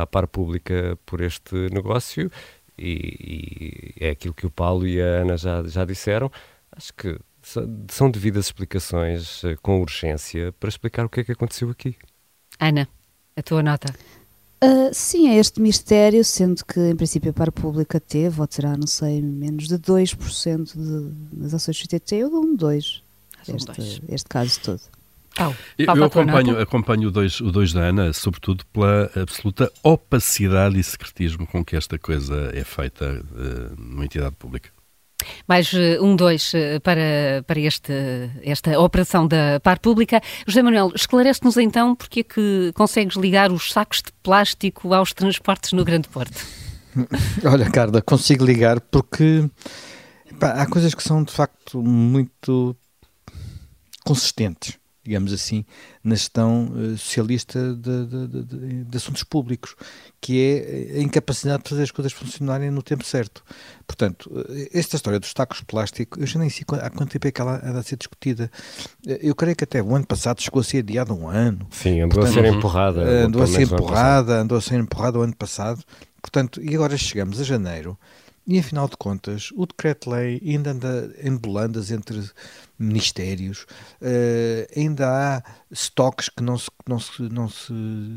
à 0.00 0.06
par 0.06 0.26
pública 0.26 0.98
por 1.04 1.20
este 1.20 1.54
negócio 1.70 2.30
e, 2.78 3.94
e, 4.00 4.04
é 4.04 4.10
aquilo 4.10 4.32
que 4.32 4.46
o 4.46 4.50
Paulo 4.50 4.86
e 4.86 5.00
a 5.00 5.04
Ana 5.04 5.36
já, 5.36 5.62
já 5.64 5.84
disseram. 5.84 6.32
Acho 6.72 6.94
que 6.94 7.18
são 7.90 8.10
devidas 8.10 8.46
explicações 8.46 9.44
uh, 9.44 9.54
com 9.60 9.82
urgência 9.82 10.50
para 10.58 10.70
explicar 10.70 11.04
o 11.04 11.10
que 11.10 11.20
é 11.20 11.24
que 11.24 11.32
aconteceu 11.32 11.68
aqui. 11.68 11.94
Ana, 12.58 12.88
a 13.36 13.42
tua 13.42 13.62
nota? 13.62 13.94
Uh, 14.64 14.88
sim, 14.94 15.28
é 15.28 15.36
este 15.36 15.60
mistério, 15.60 16.24
sendo 16.24 16.64
que 16.64 16.80
em 16.80 16.96
princípio 16.96 17.32
a 17.32 17.34
par 17.34 17.52
pública 17.52 18.00
teve, 18.00 18.40
ou 18.40 18.46
terá, 18.46 18.74
não 18.78 18.86
sei, 18.86 19.20
menos 19.20 19.68
de 19.68 19.78
2% 19.78 20.72
de, 20.72 21.38
das 21.38 21.52
ações 21.52 21.76
do 21.76 21.82
CTT, 21.82 22.16
eu 22.16 22.30
dou 22.30 22.42
um 22.42 22.56
2. 22.56 23.02
Este, 23.46 24.02
este 24.08 24.28
caso 24.30 24.58
todo. 24.62 24.93
Oh, 25.40 25.52
eu 25.76 26.04
acompanho, 26.04 26.60
acompanho 26.60 27.08
o 27.08 27.10
2 27.10 27.40
o 27.40 27.50
dois 27.50 27.72
da 27.72 27.80
Ana, 27.80 28.12
sobretudo 28.12 28.64
pela 28.66 29.10
absoluta 29.16 29.70
opacidade 29.82 30.78
e 30.78 30.82
secretismo 30.82 31.46
com 31.46 31.64
que 31.64 31.74
esta 31.74 31.98
coisa 31.98 32.52
é 32.54 32.62
feita 32.62 33.04
uh, 33.04 33.80
numa 33.80 34.04
entidade 34.04 34.36
pública. 34.36 34.70
Mais 35.48 35.72
uh, 35.72 36.02
um 36.02 36.14
dois 36.14 36.52
uh, 36.54 36.80
para, 36.82 37.42
para 37.46 37.58
este, 37.58 37.92
esta 38.44 38.78
operação 38.78 39.26
da 39.26 39.58
par 39.60 39.80
pública. 39.80 40.20
José 40.46 40.62
Manuel, 40.62 40.92
esclarece-nos 40.94 41.56
então 41.56 41.96
porque 41.96 42.20
é 42.20 42.22
que 42.22 42.72
consegues 42.74 43.16
ligar 43.16 43.50
os 43.50 43.72
sacos 43.72 44.02
de 44.02 44.12
plástico 44.22 44.94
aos 44.94 45.12
transportes 45.12 45.72
no 45.72 45.84
Grande 45.84 46.08
Porto. 46.08 46.38
Olha, 47.44 47.68
Carla, 47.70 48.00
consigo 48.00 48.44
ligar 48.44 48.80
porque 48.80 49.50
pá, 50.38 50.50
há 50.52 50.66
coisas 50.66 50.94
que 50.94 51.02
são 51.02 51.24
de 51.24 51.32
facto 51.32 51.82
muito 51.82 52.76
consistentes 54.04 54.78
digamos 55.04 55.32
assim, 55.32 55.64
na 56.02 56.14
gestão 56.14 56.72
uh, 56.74 56.96
socialista 56.96 57.74
de, 57.74 58.06
de, 58.06 58.26
de, 58.26 58.84
de, 58.84 58.96
assuntos 58.96 59.22
públicos, 59.22 59.76
que 60.20 60.40
é 60.40 60.98
a 60.98 61.02
incapacidade 61.02 61.62
de 61.62 61.68
fazer 61.68 61.82
as 61.82 61.90
coisas 61.90 62.12
funcionarem 62.12 62.70
no 62.70 62.82
tempo 62.82 63.04
certo. 63.04 63.44
Portanto, 63.86 64.30
eh, 64.48 64.70
esta 64.72 64.96
história 64.96 65.20
dos 65.20 65.34
tacos 65.34 65.58
de 65.58 65.66
plástico, 65.66 66.18
eu 66.18 66.26
já 66.26 66.40
nem 66.40 66.48
sei 66.48 66.64
há 66.80 66.88
quanto 66.88 67.10
tempo 67.10 67.28
é 67.28 67.30
que 67.30 67.40
ela 67.40 67.60
anda 67.62 67.80
a 67.80 67.82
ser 67.82 67.96
discutida. 67.96 68.50
Eh, 69.06 69.18
eu 69.22 69.34
creio 69.34 69.54
que 69.54 69.64
até 69.64 69.82
o 69.82 69.94
ano 69.94 70.06
passado 70.06 70.40
chegou 70.40 70.60
a 70.60 70.64
ser 70.64 70.78
adiado 70.78 71.14
um 71.14 71.28
ano. 71.28 71.66
Sim, 71.70 72.00
andou 72.00 72.20
Portanto, 72.20 72.38
a 72.38 72.42
ser 72.42 72.54
empurrada. 72.54 73.00
Andou 73.02 73.42
a 73.42 73.46
ser 73.46 73.62
empurrada, 73.62 74.40
andou 74.40 74.58
a 74.58 74.60
ser 74.62 74.80
empurrada 74.80 75.18
o 75.18 75.22
ano 75.22 75.36
passado. 75.36 75.84
Portanto, 76.22 76.62
e 76.62 76.74
agora 76.74 76.96
chegamos 76.96 77.38
a 77.38 77.44
janeiro 77.44 77.98
e, 78.46 78.58
afinal 78.58 78.86
de 78.88 78.96
contas, 78.96 79.50
o 79.56 79.64
decreto-lei 79.64 80.40
ainda 80.44 80.72
anda 80.72 81.14
em 81.22 81.34
bolandas 81.34 81.90
entre 81.90 82.30
ministérios, 82.78 83.62
uh, 84.02 84.78
ainda 84.78 85.08
há 85.08 85.42
estoques 85.70 86.28
que 86.28 86.42
não 86.42 86.58
se, 86.58 86.70
não, 86.86 86.98
se, 87.00 87.22
não 87.22 87.48
se 87.48 87.72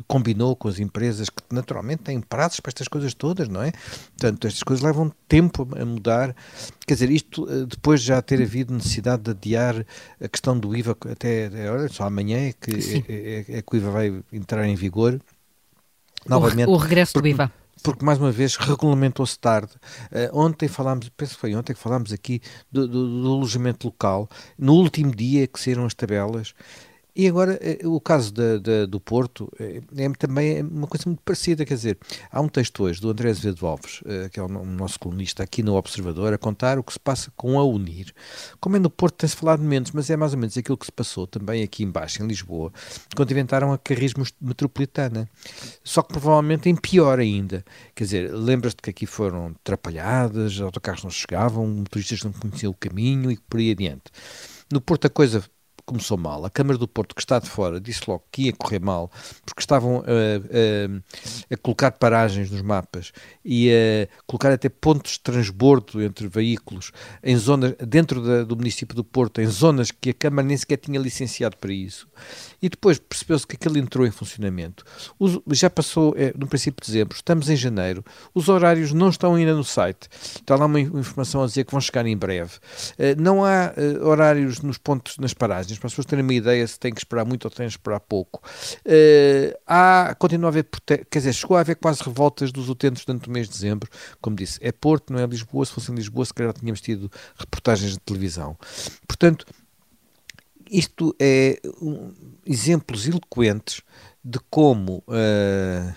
combinou 0.05 0.53
com 0.53 0.67
as 0.67 0.79
empresas, 0.79 1.29
que 1.29 1.41
naturalmente 1.49 2.03
têm 2.03 2.19
prazos 2.19 2.59
para 2.59 2.71
estas 2.71 2.89
coisas 2.89 3.13
todas, 3.13 3.47
não 3.47 3.61
é? 3.61 3.71
Portanto, 4.17 4.47
estas 4.47 4.63
coisas 4.63 4.83
levam 4.83 5.13
tempo 5.29 5.65
a 5.79 5.85
mudar. 5.85 6.35
Quer 6.85 6.95
dizer, 6.95 7.09
isto 7.09 7.45
uh, 7.45 7.65
depois 7.65 8.01
de 8.01 8.07
já 8.07 8.21
ter 8.21 8.41
havido 8.41 8.73
necessidade 8.73 9.23
de 9.23 9.31
adiar 9.31 9.85
a 10.21 10.27
questão 10.27 10.59
do 10.59 10.75
IVA 10.75 10.97
até, 11.09 11.49
olha, 11.71 11.87
só 11.87 12.03
amanhã 12.03 12.49
é 12.49 12.53
que, 12.53 13.05
é, 13.07 13.53
é, 13.53 13.57
é 13.59 13.61
que 13.61 13.75
o 13.75 13.77
IVA 13.77 13.91
vai 13.91 14.23
entrar 14.33 14.67
em 14.67 14.75
vigor. 14.75 15.21
Novamente, 16.25 16.69
o, 16.69 16.75
regresso 16.75 17.21
do 17.21 17.25
IVA 17.25 17.49
porque 17.49 17.66
mais 18.01 18.19
uma 18.19 18.31
vez 18.31 18.55
regulamentou-se 18.55 19.37
tarde. 19.37 19.73
Uh, 20.11 20.37
ontem 20.37 20.67
falámos, 20.67 21.09
penso 21.09 21.35
que 21.35 21.41
foi 21.41 21.55
ontem 21.55 21.73
que 21.73 21.79
falámos 21.79 22.11
aqui 22.11 22.41
do, 22.71 22.87
do, 22.87 23.21
do 23.21 23.33
alojamento 23.33 23.87
local, 23.87 24.29
no 24.57 24.73
último 24.73 25.15
dia 25.15 25.47
que 25.47 25.59
saíram 25.59 25.85
as 25.85 25.93
tabelas, 25.93 26.53
e 27.17 27.27
agora, 27.27 27.57
eh, 27.63 27.79
o 27.83 27.99
caso 27.99 28.31
do 28.87 28.99
Porto 28.99 29.51
é, 29.59 29.81
é, 29.97 30.09
também 30.19 30.61
uma 30.61 30.85
coisa 30.85 31.05
muito 31.07 31.23
parecida, 31.23 31.65
quer 31.65 31.73
dizer, 31.73 31.97
há 32.31 32.39
um 32.39 32.47
texto 32.47 32.83
hoje 32.83 33.01
do 33.01 33.09
André 33.09 33.31
Azevedo 33.31 33.65
Alves, 33.65 34.01
eh, 34.05 34.29
que 34.29 34.39
é 34.39 34.43
o 34.43 34.47
nosso 34.47 34.99
colunista 34.99 35.41
aqui 35.41 35.63
no 35.63 35.73
Observador, 35.73 36.31
a 36.31 36.37
contar 36.37 36.77
o 36.77 36.83
que 36.83 36.93
se 36.93 36.99
passa 36.99 37.31
com 37.35 37.57
a 37.57 37.63
Unir. 37.65 38.13
Como 38.59 38.75
é 38.75 38.79
no 38.79 38.91
Porto 38.91 39.15
tem-se 39.15 39.35
falado 39.35 39.63
menos, 39.63 39.89
mas 39.89 40.11
é 40.11 40.15
mais 40.15 40.33
ou 40.33 40.37
menos 40.37 40.55
aquilo 40.55 40.77
que 40.77 40.85
se 40.85 40.91
passou 40.91 41.25
também 41.25 41.63
aqui 41.63 41.83
embaixo, 41.83 42.21
em 42.21 42.27
Lisboa, 42.27 42.71
quando 43.15 43.31
inventaram 43.31 43.73
a 43.73 43.79
Carris 43.79 44.13
Metropolitana. 44.39 45.27
Só 45.83 46.03
que 46.03 46.09
provavelmente 46.09 46.69
em 46.69 46.75
pior 46.75 47.17
ainda. 47.17 47.65
Quer 47.95 48.03
dizer, 48.03 48.31
lembras-te 48.31 48.79
que 48.79 48.91
aqui 48.91 49.07
foram 49.07 49.47
atrapalhadas, 49.47 50.61
autocarros 50.61 51.03
não 51.03 51.09
chegavam, 51.09 51.65
motoristas 51.65 52.23
não 52.23 52.31
conheciam 52.31 52.71
o 52.71 52.75
caminho 52.75 53.31
e 53.31 53.37
por 53.37 53.59
aí 53.59 53.71
adiante. 53.71 54.03
No 54.71 54.79
Porto 54.79 55.07
a 55.07 55.09
coisa 55.09 55.43
começou 55.87 56.17
mal. 56.17 56.45
A 56.45 56.49
Câmara 56.49 56.77
do 56.77 56.87
Porto, 56.87 57.15
que 57.15 57.21
está 57.21 57.39
de 57.39 57.49
fora, 57.49 57.79
disse 57.79 58.01
logo 58.07 58.23
que 58.29 58.43
ia 58.43 58.53
correr 58.53 58.79
mal, 58.79 59.09
porque 59.45 59.61
estavam 59.61 59.99
a, 59.99 61.51
a, 61.51 61.53
a 61.53 61.57
colocar 61.57 61.91
paragens 61.91 62.51
nos 62.51 62.61
mapas 62.61 63.13
e 63.43 63.71
a 63.71 64.07
colocar 64.27 64.51
até 64.51 64.67
pontos 64.67 65.13
de 65.13 65.21
transbordo 65.21 66.03
entre 66.03 66.27
veículos 66.27 66.91
em 67.23 67.37
zonas, 67.37 67.73
dentro 67.87 68.21
da, 68.21 68.43
do 68.43 68.55
município 68.57 68.95
do 68.95 69.03
Porto, 69.03 69.41
em 69.41 69.47
zonas 69.47 69.89
que 69.89 70.09
a 70.09 70.13
Câmara 70.13 70.45
nem 70.45 70.57
sequer 70.57 70.77
tinha 70.77 70.99
licenciado 70.99 71.55
para 71.57 71.71
isso. 71.71 72.07
E 72.61 72.67
depois 72.67 72.99
percebeu-se 72.99 73.47
que 73.47 73.55
aquilo 73.55 73.77
entrou 73.77 74.05
em 74.05 74.11
funcionamento. 74.11 74.83
Os, 75.17 75.39
já 75.51 75.69
passou 75.69 76.13
é, 76.17 76.33
no 76.37 76.47
princípio 76.47 76.83
de 76.83 76.91
dezembro, 76.91 77.15
estamos 77.15 77.49
em 77.49 77.55
janeiro, 77.55 78.03
os 78.33 78.49
horários 78.49 78.91
não 78.91 79.09
estão 79.09 79.35
ainda 79.35 79.55
no 79.55 79.63
site. 79.63 80.09
Está 80.11 80.55
lá 80.57 80.65
uma 80.65 80.79
informação 80.79 81.43
a 81.43 81.45
dizer 81.45 81.63
que 81.63 81.71
vão 81.71 81.79
chegar 81.79 82.05
em 82.05 82.17
breve. 82.17 82.55
Uh, 82.93 83.19
não 83.21 83.45
há 83.45 83.73
uh, 83.77 84.05
horários 84.05 84.59
nos 84.59 84.77
pontos, 84.77 85.17
nas 85.17 85.33
paragens 85.33 85.76
para 85.77 85.87
as 85.87 85.93
pessoas 85.93 86.05
terem 86.05 86.23
uma 86.23 86.33
ideia 86.33 86.65
se 86.67 86.79
têm 86.79 86.93
que 86.93 86.99
esperar 86.99 87.25
muito 87.25 87.45
ou 87.45 87.51
têm 87.51 87.67
que 87.67 87.73
esperar 87.73 87.99
pouco. 87.99 88.41
Uh, 88.85 89.57
há, 89.65 90.15
continua 90.17 90.47
a 90.47 90.51
haver, 90.51 90.67
quer 91.09 91.19
dizer, 91.19 91.33
chegou 91.33 91.57
a 91.57 91.61
haver 91.61 91.75
quase 91.75 92.03
revoltas 92.03 92.51
dos 92.51 92.69
utentes 92.69 93.05
durante 93.05 93.27
o 93.27 93.31
mês 93.31 93.47
de 93.47 93.53
dezembro, 93.53 93.89
como 94.21 94.35
disse, 94.35 94.59
é 94.61 94.71
Porto, 94.71 95.13
não 95.13 95.19
é 95.19 95.25
Lisboa, 95.25 95.65
se 95.65 95.73
fosse 95.73 95.91
em 95.91 95.95
Lisboa 95.95 96.25
se 96.25 96.33
calhar 96.33 96.53
tínhamos 96.53 96.81
tido 96.81 97.11
reportagens 97.37 97.93
de 97.93 97.99
televisão. 97.99 98.57
Portanto, 99.07 99.45
isto 100.69 101.15
é 101.19 101.59
um, 101.81 102.13
exemplos 102.45 103.07
eloquentes 103.07 103.81
de 104.23 104.39
como 104.49 105.03
uh, 105.07 105.95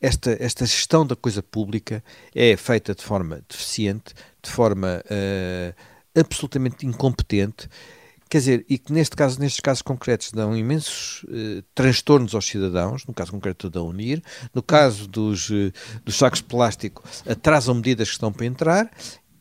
esta, 0.00 0.36
esta 0.40 0.64
gestão 0.64 1.06
da 1.06 1.14
coisa 1.14 1.42
pública 1.42 2.02
é 2.34 2.56
feita 2.56 2.94
de 2.94 3.02
forma 3.02 3.42
deficiente, 3.48 4.14
de 4.42 4.50
forma 4.50 5.02
uh, 5.04 5.74
absolutamente 6.18 6.86
incompetente, 6.86 7.68
quer 8.30 8.38
dizer, 8.38 8.66
e 8.68 8.78
que 8.78 8.92
neste 8.92 9.16
caso, 9.16 9.38
nestes 9.40 9.60
casos 9.60 9.82
concretos 9.82 10.32
dão 10.32 10.56
imensos 10.56 11.24
uh, 11.24 11.62
transtornos 11.74 12.34
aos 12.34 12.46
cidadãos, 12.46 13.04
no 13.04 13.12
caso 13.12 13.32
concreto 13.32 13.68
da 13.68 13.82
Unir, 13.82 14.22
no 14.54 14.62
caso 14.62 15.06
dos, 15.06 15.50
uh, 15.50 15.72
dos 16.04 16.16
sacos 16.16 16.38
de 16.38 16.44
plástico 16.44 17.02
atrasam 17.28 17.74
medidas 17.74 18.08
que 18.08 18.14
estão 18.14 18.32
para 18.32 18.46
entrar 18.46 18.90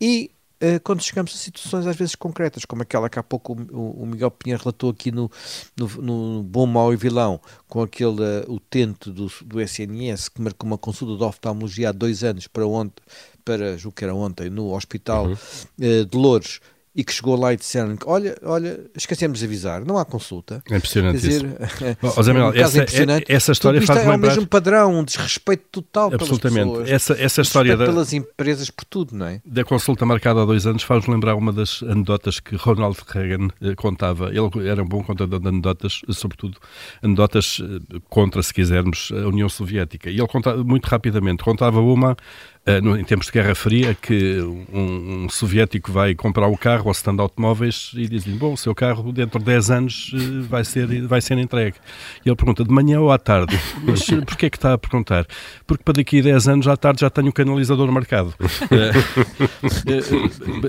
e 0.02 0.32
eh, 0.62 0.78
quando 0.80 1.02
chegamos 1.02 1.34
a 1.34 1.38
situações 1.38 1.88
às 1.88 1.96
vezes 1.96 2.16
concretas, 2.16 2.66
como 2.66 2.82
aquela 2.82 3.10
que 3.10 3.18
há 3.18 3.24
pouco 3.24 3.54
o, 3.72 4.06
Miguel 4.06 4.30
Pinheiro 4.30 4.62
relatou 4.62 4.90
aqui 4.90 5.10
no, 5.10 5.32
no, 5.76 5.88
no 5.88 6.44
Bom, 6.44 6.66
Mau 6.66 6.92
e 6.92 6.98
Vilão, 6.98 7.40
com 7.68 7.82
aquele 7.82 8.22
uh, 8.22 8.52
utente 8.52 9.10
do, 9.10 9.32
do 9.46 9.62
SNS 9.62 10.28
que 10.28 10.42
marcou 10.42 10.68
uma 10.68 10.78
consulta 10.78 11.18
de 11.18 11.24
oftalmologia 11.24 11.90
há 11.90 11.92
dois 11.94 12.26
anos 12.26 12.46
para 12.48 12.68
ontem, 12.68 13.02
para, 13.46 13.78
julgo 13.78 13.96
que 13.96 14.04
era 14.04 14.14
ontem, 14.14 14.50
no 14.50 14.74
Hospital 14.74 15.28
uhum. 15.28 15.34
uh, 15.34 16.06
de 16.06 16.18
Louros, 16.18 16.60
e 17.00 17.04
que 17.06 17.14
chegou 17.14 17.40
lá 17.40 17.54
e 17.54 17.56
disseram 17.56 17.96
que 17.96 18.06
olha, 18.06 18.36
olha, 18.44 18.78
esquecemos 18.94 19.40
de 19.40 19.46
avisar, 19.46 19.86
não 19.86 19.98
há 19.98 20.04
consulta. 20.04 20.62
É 20.70 20.76
impressionante 20.76 21.22
dizer, 21.22 21.46
oh, 22.02 22.22
Zé 22.22 22.34
Manuel, 22.34 22.52
um 22.52 22.62
essa, 22.62 22.82
é, 22.82 23.24
essa 23.30 23.52
história 23.54 23.82
faz 23.82 24.00
é 24.00 24.02
lembrar... 24.02 24.18
o 24.18 24.20
mesmo 24.20 24.46
padrão, 24.46 25.00
um 25.00 25.04
desrespeito 25.06 25.64
total 25.72 26.14
Absolutamente. 26.14 26.70
pelas 26.70 26.90
pessoas. 26.90 26.90
Essa, 26.90 27.24
essa 27.24 27.42
história 27.42 27.78
da, 27.78 27.86
pelas 27.86 28.12
empresas 28.12 28.70
por 28.70 28.84
tudo, 28.84 29.16
não 29.16 29.28
é? 29.28 29.42
Da 29.46 29.64
consulta 29.64 30.06
marcada 30.06 30.42
há 30.42 30.46
dois 30.46 30.68
anos 30.68 30.84
faz 30.84 31.08
lembrar 31.08 31.36
uma 31.36 31.54
das 31.54 31.82
anedotas 31.84 32.42
que 32.42 32.58
Ronald 32.58 32.98
Reagan 33.08 33.48
eh, 33.62 33.76
contava. 33.76 34.28
Ele 34.28 34.68
era 34.68 34.84
um 34.84 34.88
bom 34.88 35.02
contador 35.02 35.40
de 35.40 35.48
anedotas, 35.48 36.02
sobretudo 36.10 36.58
anedotas 37.02 37.62
eh, 37.64 38.00
contra, 38.10 38.44
se 38.44 38.54
quisermos, 38.54 39.10
a 39.14 39.26
União 39.26 39.48
Soviética. 39.48 40.10
E 40.10 40.18
ele 40.18 40.28
contava 40.28 40.62
muito 40.66 40.86
rapidamente, 40.86 41.46
contava 41.46 41.80
uma 41.80 42.18
no, 42.82 42.98
em 42.98 43.04
tempos 43.04 43.28
de 43.28 43.34
Guerra 43.34 43.56
Fria, 43.56 43.96
que 44.00 44.40
um, 44.42 45.26
um, 45.26 45.30
soviético 45.30 45.92
vai 45.92 46.14
comprar 46.14 46.48
o 46.48 46.58
carro 46.58 46.88
ao 46.88 46.92
stand 46.92 47.16
de 47.16 47.22
automóveis 47.22 47.92
e 47.96 48.08
diz-lhe, 48.08 48.36
bom, 48.36 48.54
o 48.54 48.58
seu 48.58 48.76
carro 48.76 49.12
dentro 49.12 49.40
de 49.40 49.46
10 49.46 49.72
anos 49.72 50.14
uh, 50.14 50.44
vai, 50.44 50.64
ser, 50.64 51.08
vai 51.08 51.22
ser 51.22 51.38
entregue. 51.38 51.78
E 52.26 52.30
ele 52.30 52.36
pergunta, 52.36 52.64
de 52.64 52.72
manhã 52.72 53.00
ou 53.00 53.12
à 53.12 53.18
tarde? 53.18 53.60
Mas 53.84 54.06
porquê 54.06 54.46
é 54.46 54.50
que 54.50 54.58
está 54.58 54.74
a 54.74 54.78
perguntar? 54.78 55.26
Porque 55.66 55.84
para 55.84 55.96
daqui 55.96 56.20
a 56.20 56.24
10 56.24 56.48
anos 56.48 56.68
à 56.68 56.78
tarde 56.78 57.02
já 57.02 57.10
tenho 57.10 57.28
o 57.28 57.30
um 57.30 57.34
canalizador 57.34 57.92
marcado. 57.92 58.34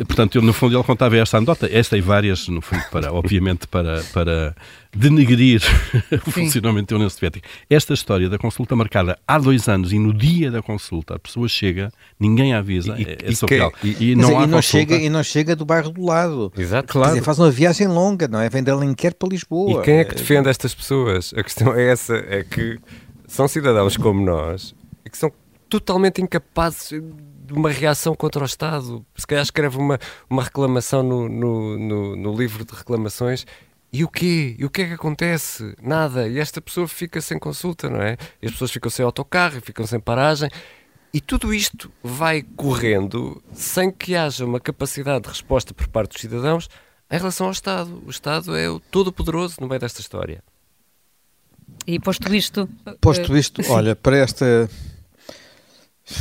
portanto, 0.07 0.37
eu, 0.37 0.43
no 0.43 0.53
fundo 0.53 0.77
ele 0.77 0.85
contava 0.85 1.17
esta 1.17 1.37
anedota, 1.37 1.69
esta 1.71 1.99
e 1.99 2.01
várias, 2.01 2.49
no 2.49 2.61
fundo, 2.61 2.83
para, 2.91 3.13
obviamente 3.13 3.67
para, 3.67 4.03
para 4.13 4.55
denegrir 4.95 5.63
o 6.27 6.31
funcionamento 6.31 6.89
da 6.89 6.97
União 6.97 7.11
Soviética. 7.11 7.49
Esta 7.69 7.95
história 7.95 8.29
da 8.29 8.39
consulta 8.39 8.75
marcada 8.75 9.19
há 9.27 9.39
dois 9.39 9.69
anos 9.69 9.93
e 9.93 9.99
no 9.99 10.13
dia 10.13 10.51
da 10.51 10.63
consulta 10.63 11.15
a 11.15 11.19
pessoa 11.19 11.49
chega, 11.49 11.93
ninguém 12.19 12.55
avisa, 12.55 12.97
e, 12.99 13.05
é, 13.05 13.19
é 13.31 13.35
surreal. 13.35 13.73
E, 13.83 14.11
e, 14.11 14.17
não, 14.17 14.29
dizer, 14.29 14.43
e 14.43 14.47
não 14.47 14.63
chega 14.63 14.97
E 14.97 15.09
não 15.09 15.23
chega 15.23 15.55
do 15.55 15.65
bairro 15.65 15.91
do 15.91 16.05
lado. 16.05 16.53
Exato. 16.57 16.93
Claro. 16.93 17.11
Dizer, 17.11 17.25
faz 17.25 17.39
uma 17.39 17.51
viagem 17.51 17.87
longa, 17.87 18.27
não 18.27 18.41
é? 18.41 18.49
Vem 18.49 18.63
de 18.63 18.71
Alenquer 18.71 19.15
para 19.15 19.29
Lisboa. 19.29 19.81
E 19.81 19.85
quem 19.85 19.99
é 19.99 20.05
que 20.05 20.15
defende 20.15 20.49
estas 20.49 20.75
pessoas? 20.75 21.33
A 21.37 21.43
questão 21.43 21.75
é 21.75 21.91
essa, 21.91 22.17
é 22.17 22.43
que 22.43 22.79
são 23.27 23.47
cidadãos 23.47 23.97
como 23.97 24.25
nós 24.25 24.75
e 25.05 25.11
que 25.11 25.17
são 25.17 25.33
totalmente 25.69 26.21
incapazes 26.21 27.01
de 27.47 27.53
uma 27.53 27.71
reação 27.71 28.15
contra 28.15 28.43
o 28.43 28.47
Estado. 28.47 29.05
Se 29.17 29.27
calhar 29.27 29.43
escreve 29.43 29.79
uma, 29.79 29.99
uma 30.29 30.43
reclamação 30.43 31.03
no, 31.03 31.29
no, 31.29 31.79
no, 31.79 32.17
no 32.17 32.37
livro 32.37 32.65
de 32.65 32.75
reclamações 32.75 33.47
e 33.93 34.05
o 34.05 34.09
quê? 34.09 34.55
E 34.59 34.65
o 34.65 34.71
que 34.71 34.83
é 34.83 34.87
que 34.87 34.93
acontece? 34.95 35.75
Nada. 35.83 36.29
E 36.29 36.39
esta 36.39 36.61
pessoa 36.61 36.87
fica 36.87 37.21
sem 37.21 37.39
consulta, 37.39 37.91
não 37.91 38.01
é? 38.01 38.17
E 38.41 38.47
as 38.47 38.53
pessoas 38.53 38.71
ficam 38.71 38.91
sem 38.91 39.05
autocarro, 39.05 39.61
ficam 39.61 39.87
sem 39.87 39.99
paragem. 39.99 40.49
E 41.13 41.21
tudo 41.21 41.53
isto 41.53 41.91
vai 42.03 42.43
correndo 42.43 43.43
sem 43.53 43.91
que 43.91 44.15
haja 44.15 44.45
uma 44.45 44.61
capacidade 44.61 45.25
de 45.25 45.29
resposta 45.29 45.75
por 45.75 45.89
parte 45.89 46.13
dos 46.13 46.21
cidadãos 46.21 46.69
em 47.11 47.19
relação 47.19 47.47
ao 47.47 47.53
Estado. 47.53 48.01
O 48.07 48.11
Estado 48.11 48.57
é 48.57 48.71
o 48.71 48.79
todo-poderoso 48.79 49.57
no 49.61 49.67
meio 49.67 49.81
desta 49.81 50.01
história. 50.01 50.41
E 51.85 51.99
posto 51.99 52.33
isto. 52.33 52.69
Posto 53.01 53.35
eh, 53.35 53.41
isto, 53.41 53.61
olha, 53.73 53.97
para 53.97 54.19
esta. 54.19 54.71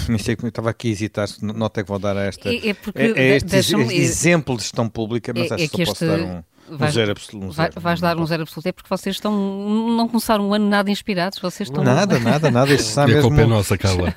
Nem 0.08 0.18
sei 0.18 0.36
como 0.36 0.48
estava 0.48 0.72
aqui 0.72 0.88
a 0.90 0.92
hesitar, 0.92 1.28
nota 1.42 1.82
é 1.82 1.84
que 1.84 1.90
vou 1.90 2.00
dar 2.00 2.18
a 2.18 2.24
esta. 2.24 2.50
É, 2.50 2.70
é, 2.70 2.74
porque 2.74 3.00
é, 3.00 3.12
é 3.12 3.36
este, 3.36 3.56
este 3.56 3.76
exemplo 3.76 4.56
de 4.56 4.64
gestão 4.64 4.90
pública, 4.90 5.32
mas 5.36 5.52
é, 5.52 5.56
acho 5.56 5.64
é 5.64 5.68
que 5.68 5.86
só 5.86 5.92
posso 5.92 6.06
dar 6.06 6.20
um 6.20 6.44
vais, 6.78 6.92
um 6.92 6.94
zero 6.94 7.12
absoluto. 7.12 7.48
Um 7.48 7.52
zero, 7.52 7.74
vais 7.80 8.02
dar 8.02 8.18
um 8.18 8.26
zero 8.26 8.44
absoluto, 8.44 8.68
é 8.68 8.72
porque 8.72 8.90
vocês 8.90 9.16
estão, 9.16 9.32
não 9.34 10.08
começaram 10.08 10.48
um 10.48 10.54
ano 10.54 10.68
nada 10.68 10.90
inspirados, 10.92 11.40
vocês 11.40 11.70
estão... 11.70 11.84
Nada, 11.84 12.20
nada, 12.20 12.52
nada, 12.52 12.74
isto 12.74 12.90
está 12.90 13.06
mesmo... 13.06 13.20
A 13.20 13.24
culpa 13.24 13.42
é 13.42 13.46
nossa, 13.46 13.78
Carla. 13.78 14.14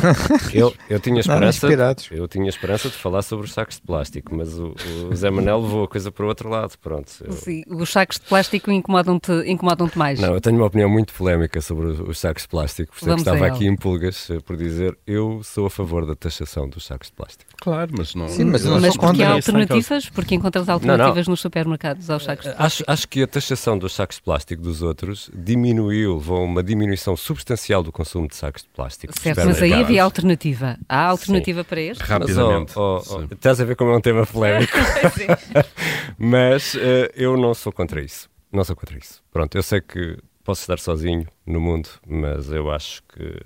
eu, 0.52 0.74
eu, 0.88 1.00
tinha 1.00 1.20
esperança, 1.20 1.66
eu 2.10 2.28
tinha 2.28 2.48
esperança 2.48 2.88
de 2.88 2.94
falar 2.94 3.22
sobre 3.22 3.46
os 3.46 3.52
sacos 3.52 3.76
de 3.76 3.82
plástico, 3.82 4.34
mas 4.34 4.58
o, 4.58 4.74
o 5.10 5.14
Zé 5.14 5.30
Manel 5.30 5.60
levou 5.60 5.84
a 5.84 5.88
coisa 5.88 6.10
para 6.10 6.24
o 6.24 6.28
outro 6.28 6.48
lado, 6.48 6.76
pronto. 6.78 7.10
Eu... 7.24 7.32
Sim, 7.32 7.62
os 7.68 7.90
sacos 7.90 8.18
de 8.18 8.26
plástico 8.26 8.70
incomodam-te 8.70 9.32
incomodam 9.46 9.90
mais. 9.94 10.20
Não, 10.20 10.34
eu 10.34 10.40
tenho 10.40 10.56
uma 10.56 10.66
opinião 10.66 10.88
muito 10.88 11.12
polémica 11.12 11.60
sobre 11.60 11.86
os 11.86 12.18
sacos 12.18 12.42
de 12.42 12.48
plástico, 12.48 12.94
por 12.98 13.08
isso 13.08 13.18
estava 13.18 13.46
aqui 13.46 13.66
em 13.66 13.76
pulgas 13.76 14.28
eh, 14.30 14.40
por 14.40 14.56
dizer 14.56 14.96
eu 15.06 15.40
sou 15.42 15.66
a 15.66 15.70
favor 15.70 16.06
da 16.06 16.14
taxação 16.14 16.68
dos 16.68 16.86
sacos 16.86 17.08
de 17.08 17.14
plástico. 17.14 17.50
Claro, 17.60 17.92
mas 17.96 18.14
não... 18.14 18.28
Sim, 18.28 18.44
mas, 18.44 18.64
não 18.64 18.80
mas 18.80 18.96
porque 18.96 19.22
há 19.22 19.32
alternativas, 19.32 20.08
porque 20.10 20.34
encontras 20.34 20.68
alternativas 20.68 21.26
não, 21.26 21.30
não. 21.30 21.32
nos 21.32 21.40
supermercados 21.40 21.93
aos 22.08 22.24
sacos 22.24 22.46
de 22.46 22.54
plástico. 22.54 22.62
Acho, 22.62 22.84
acho 22.86 23.08
que 23.08 23.22
a 23.22 23.26
taxação 23.26 23.78
dos 23.78 23.94
sacos 23.94 24.16
de 24.16 24.22
plástico 24.22 24.62
dos 24.62 24.82
outros 24.82 25.30
diminuiu, 25.34 26.14
levou 26.14 26.38
a 26.38 26.44
uma 26.44 26.62
diminuição 26.62 27.16
substancial 27.16 27.82
do 27.82 27.92
consumo 27.92 28.28
de 28.28 28.36
sacos 28.36 28.62
de 28.62 28.68
plástico. 28.68 29.18
Certo, 29.18 29.44
mas 29.44 29.62
aí 29.62 29.72
havia 29.72 30.02
alternativa. 30.02 30.78
Há 30.88 31.06
alternativa 31.06 31.62
Sim. 31.62 31.68
para 31.68 31.80
este? 31.80 32.02
Rapidamente. 32.02 32.72
Mas, 32.74 32.76
oh, 32.76 33.02
oh, 33.06 33.26
oh, 33.30 33.34
estás 33.34 33.60
a 33.60 33.64
ver 33.64 33.76
como 33.76 33.92
é 33.92 33.96
um 33.96 34.00
tema 34.00 34.26
polémico. 34.26 34.72
mas 36.18 36.74
uh, 36.74 36.78
eu 37.14 37.36
não 37.36 37.54
sou 37.54 37.72
contra 37.72 38.00
isso. 38.00 38.28
Não 38.52 38.64
sou 38.64 38.76
contra 38.76 38.96
isso. 38.96 39.22
Pronto, 39.32 39.54
eu 39.56 39.62
sei 39.62 39.80
que 39.80 40.18
posso 40.44 40.60
estar 40.60 40.78
sozinho 40.78 41.26
no 41.46 41.60
mundo, 41.60 41.88
mas 42.06 42.50
eu 42.50 42.70
acho 42.70 43.02
que 43.04 43.40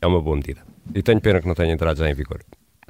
é 0.00 0.06
uma 0.06 0.20
boa 0.20 0.36
medida. 0.36 0.62
E 0.94 1.02
tenho 1.02 1.20
pena 1.20 1.40
que 1.40 1.46
não 1.46 1.54
tenha 1.54 1.72
entrado 1.72 1.96
já 1.98 2.10
em 2.10 2.14
vigor. 2.14 2.40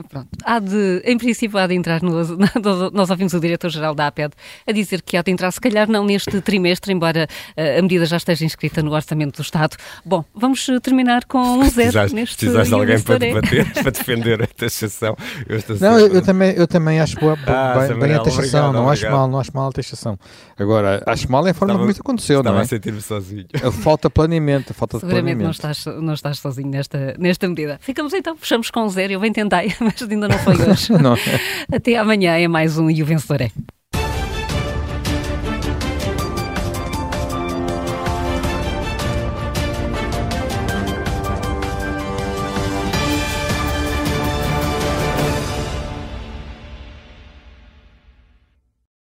Pronto. 0.08 0.28
Há 0.44 0.58
de, 0.58 1.02
em 1.04 1.16
princípio, 1.18 1.58
há 1.58 1.66
de 1.66 1.74
entrar, 1.74 2.02
no, 2.02 2.20
nós 2.92 3.10
ouvimos 3.10 3.34
o 3.34 3.40
diretor-geral 3.40 3.94
da 3.94 4.06
APED 4.06 4.34
a 4.66 4.72
dizer 4.72 5.02
que 5.02 5.16
há 5.16 5.22
de 5.22 5.30
entrar, 5.30 5.50
se 5.50 5.60
calhar 5.60 5.88
não 5.88 6.04
neste 6.04 6.40
trimestre, 6.40 6.92
embora 6.92 7.28
uh, 7.56 7.78
a 7.78 7.82
medida 7.82 8.06
já 8.06 8.16
esteja 8.16 8.44
inscrita 8.44 8.82
no 8.82 8.92
Orçamento 8.92 9.36
do 9.36 9.42
Estado. 9.42 9.76
Bom, 10.04 10.24
vamos 10.34 10.68
eh, 10.68 10.80
terminar 10.80 11.24
com 11.24 11.38
um 11.38 11.68
zero 11.68 11.92
precisaste, 11.92 12.14
neste 12.14 12.36
Precisaste 12.36 12.68
de 12.68 12.74
alguém 12.74 13.00
para 13.00 13.18
debater, 13.18 13.72
para 13.72 13.90
defender 13.90 14.42
a 14.42 14.46
taxação. 14.46 15.16
Eu 15.48 15.60
não, 15.80 15.98
eu, 15.98 16.14
eu, 16.14 16.22
também, 16.22 16.52
eu 16.56 16.66
também 16.66 17.00
acho 17.00 17.18
boa, 17.18 17.38
ah, 17.46 17.78
bem, 17.78 17.98
bem, 17.98 18.14
a 18.14 18.18
taxação, 18.20 18.38
obrigado, 18.38 18.72
não 18.72 18.86
obrigado. 18.86 18.90
acho 18.90 19.10
mal, 19.10 19.28
não 19.28 19.40
acho 19.40 19.50
mal 19.54 19.68
a 19.68 19.72
taxação. 19.72 20.18
Agora, 20.58 21.02
acho 21.06 21.30
mal 21.30 21.46
é 21.46 21.50
a 21.50 21.54
forma 21.54 21.72
estava, 21.72 21.78
como 21.78 21.90
isso 21.90 22.00
aconteceu, 22.00 22.42
não 22.42 22.58
é? 22.58 22.62
a 22.62 22.64
sentir-me 22.64 23.00
sozinho. 23.00 23.46
A 23.62 23.70
falta 23.70 24.10
planeamento, 24.10 24.72
a 24.72 24.74
falta 24.74 24.98
de 24.98 25.00
Seguramente 25.00 25.36
planeamento. 25.36 25.44
não 25.44 25.72
estás, 25.72 25.86
não 26.02 26.14
estás 26.14 26.38
sozinho 26.38 26.68
nesta, 26.68 27.14
nesta 27.18 27.48
medida. 27.48 27.78
Ficamos 27.80 28.12
então, 28.12 28.36
fechamos 28.36 28.70
com 28.70 28.82
um 28.82 28.88
zero, 28.88 29.12
eu 29.12 29.20
bem 29.20 29.32
tentei, 29.32 29.74
mas 29.92 30.14
ainda 30.14 30.28
não 30.28 30.38
foi 30.38 30.54
hoje. 30.56 30.92
Até 31.72 31.96
amanhã 31.96 32.36
é 32.36 32.48
mais 32.48 32.78
um 32.78 32.90
E 32.90 33.02
o 33.02 33.06
Vencedor 33.06 33.42
é. 33.42 33.50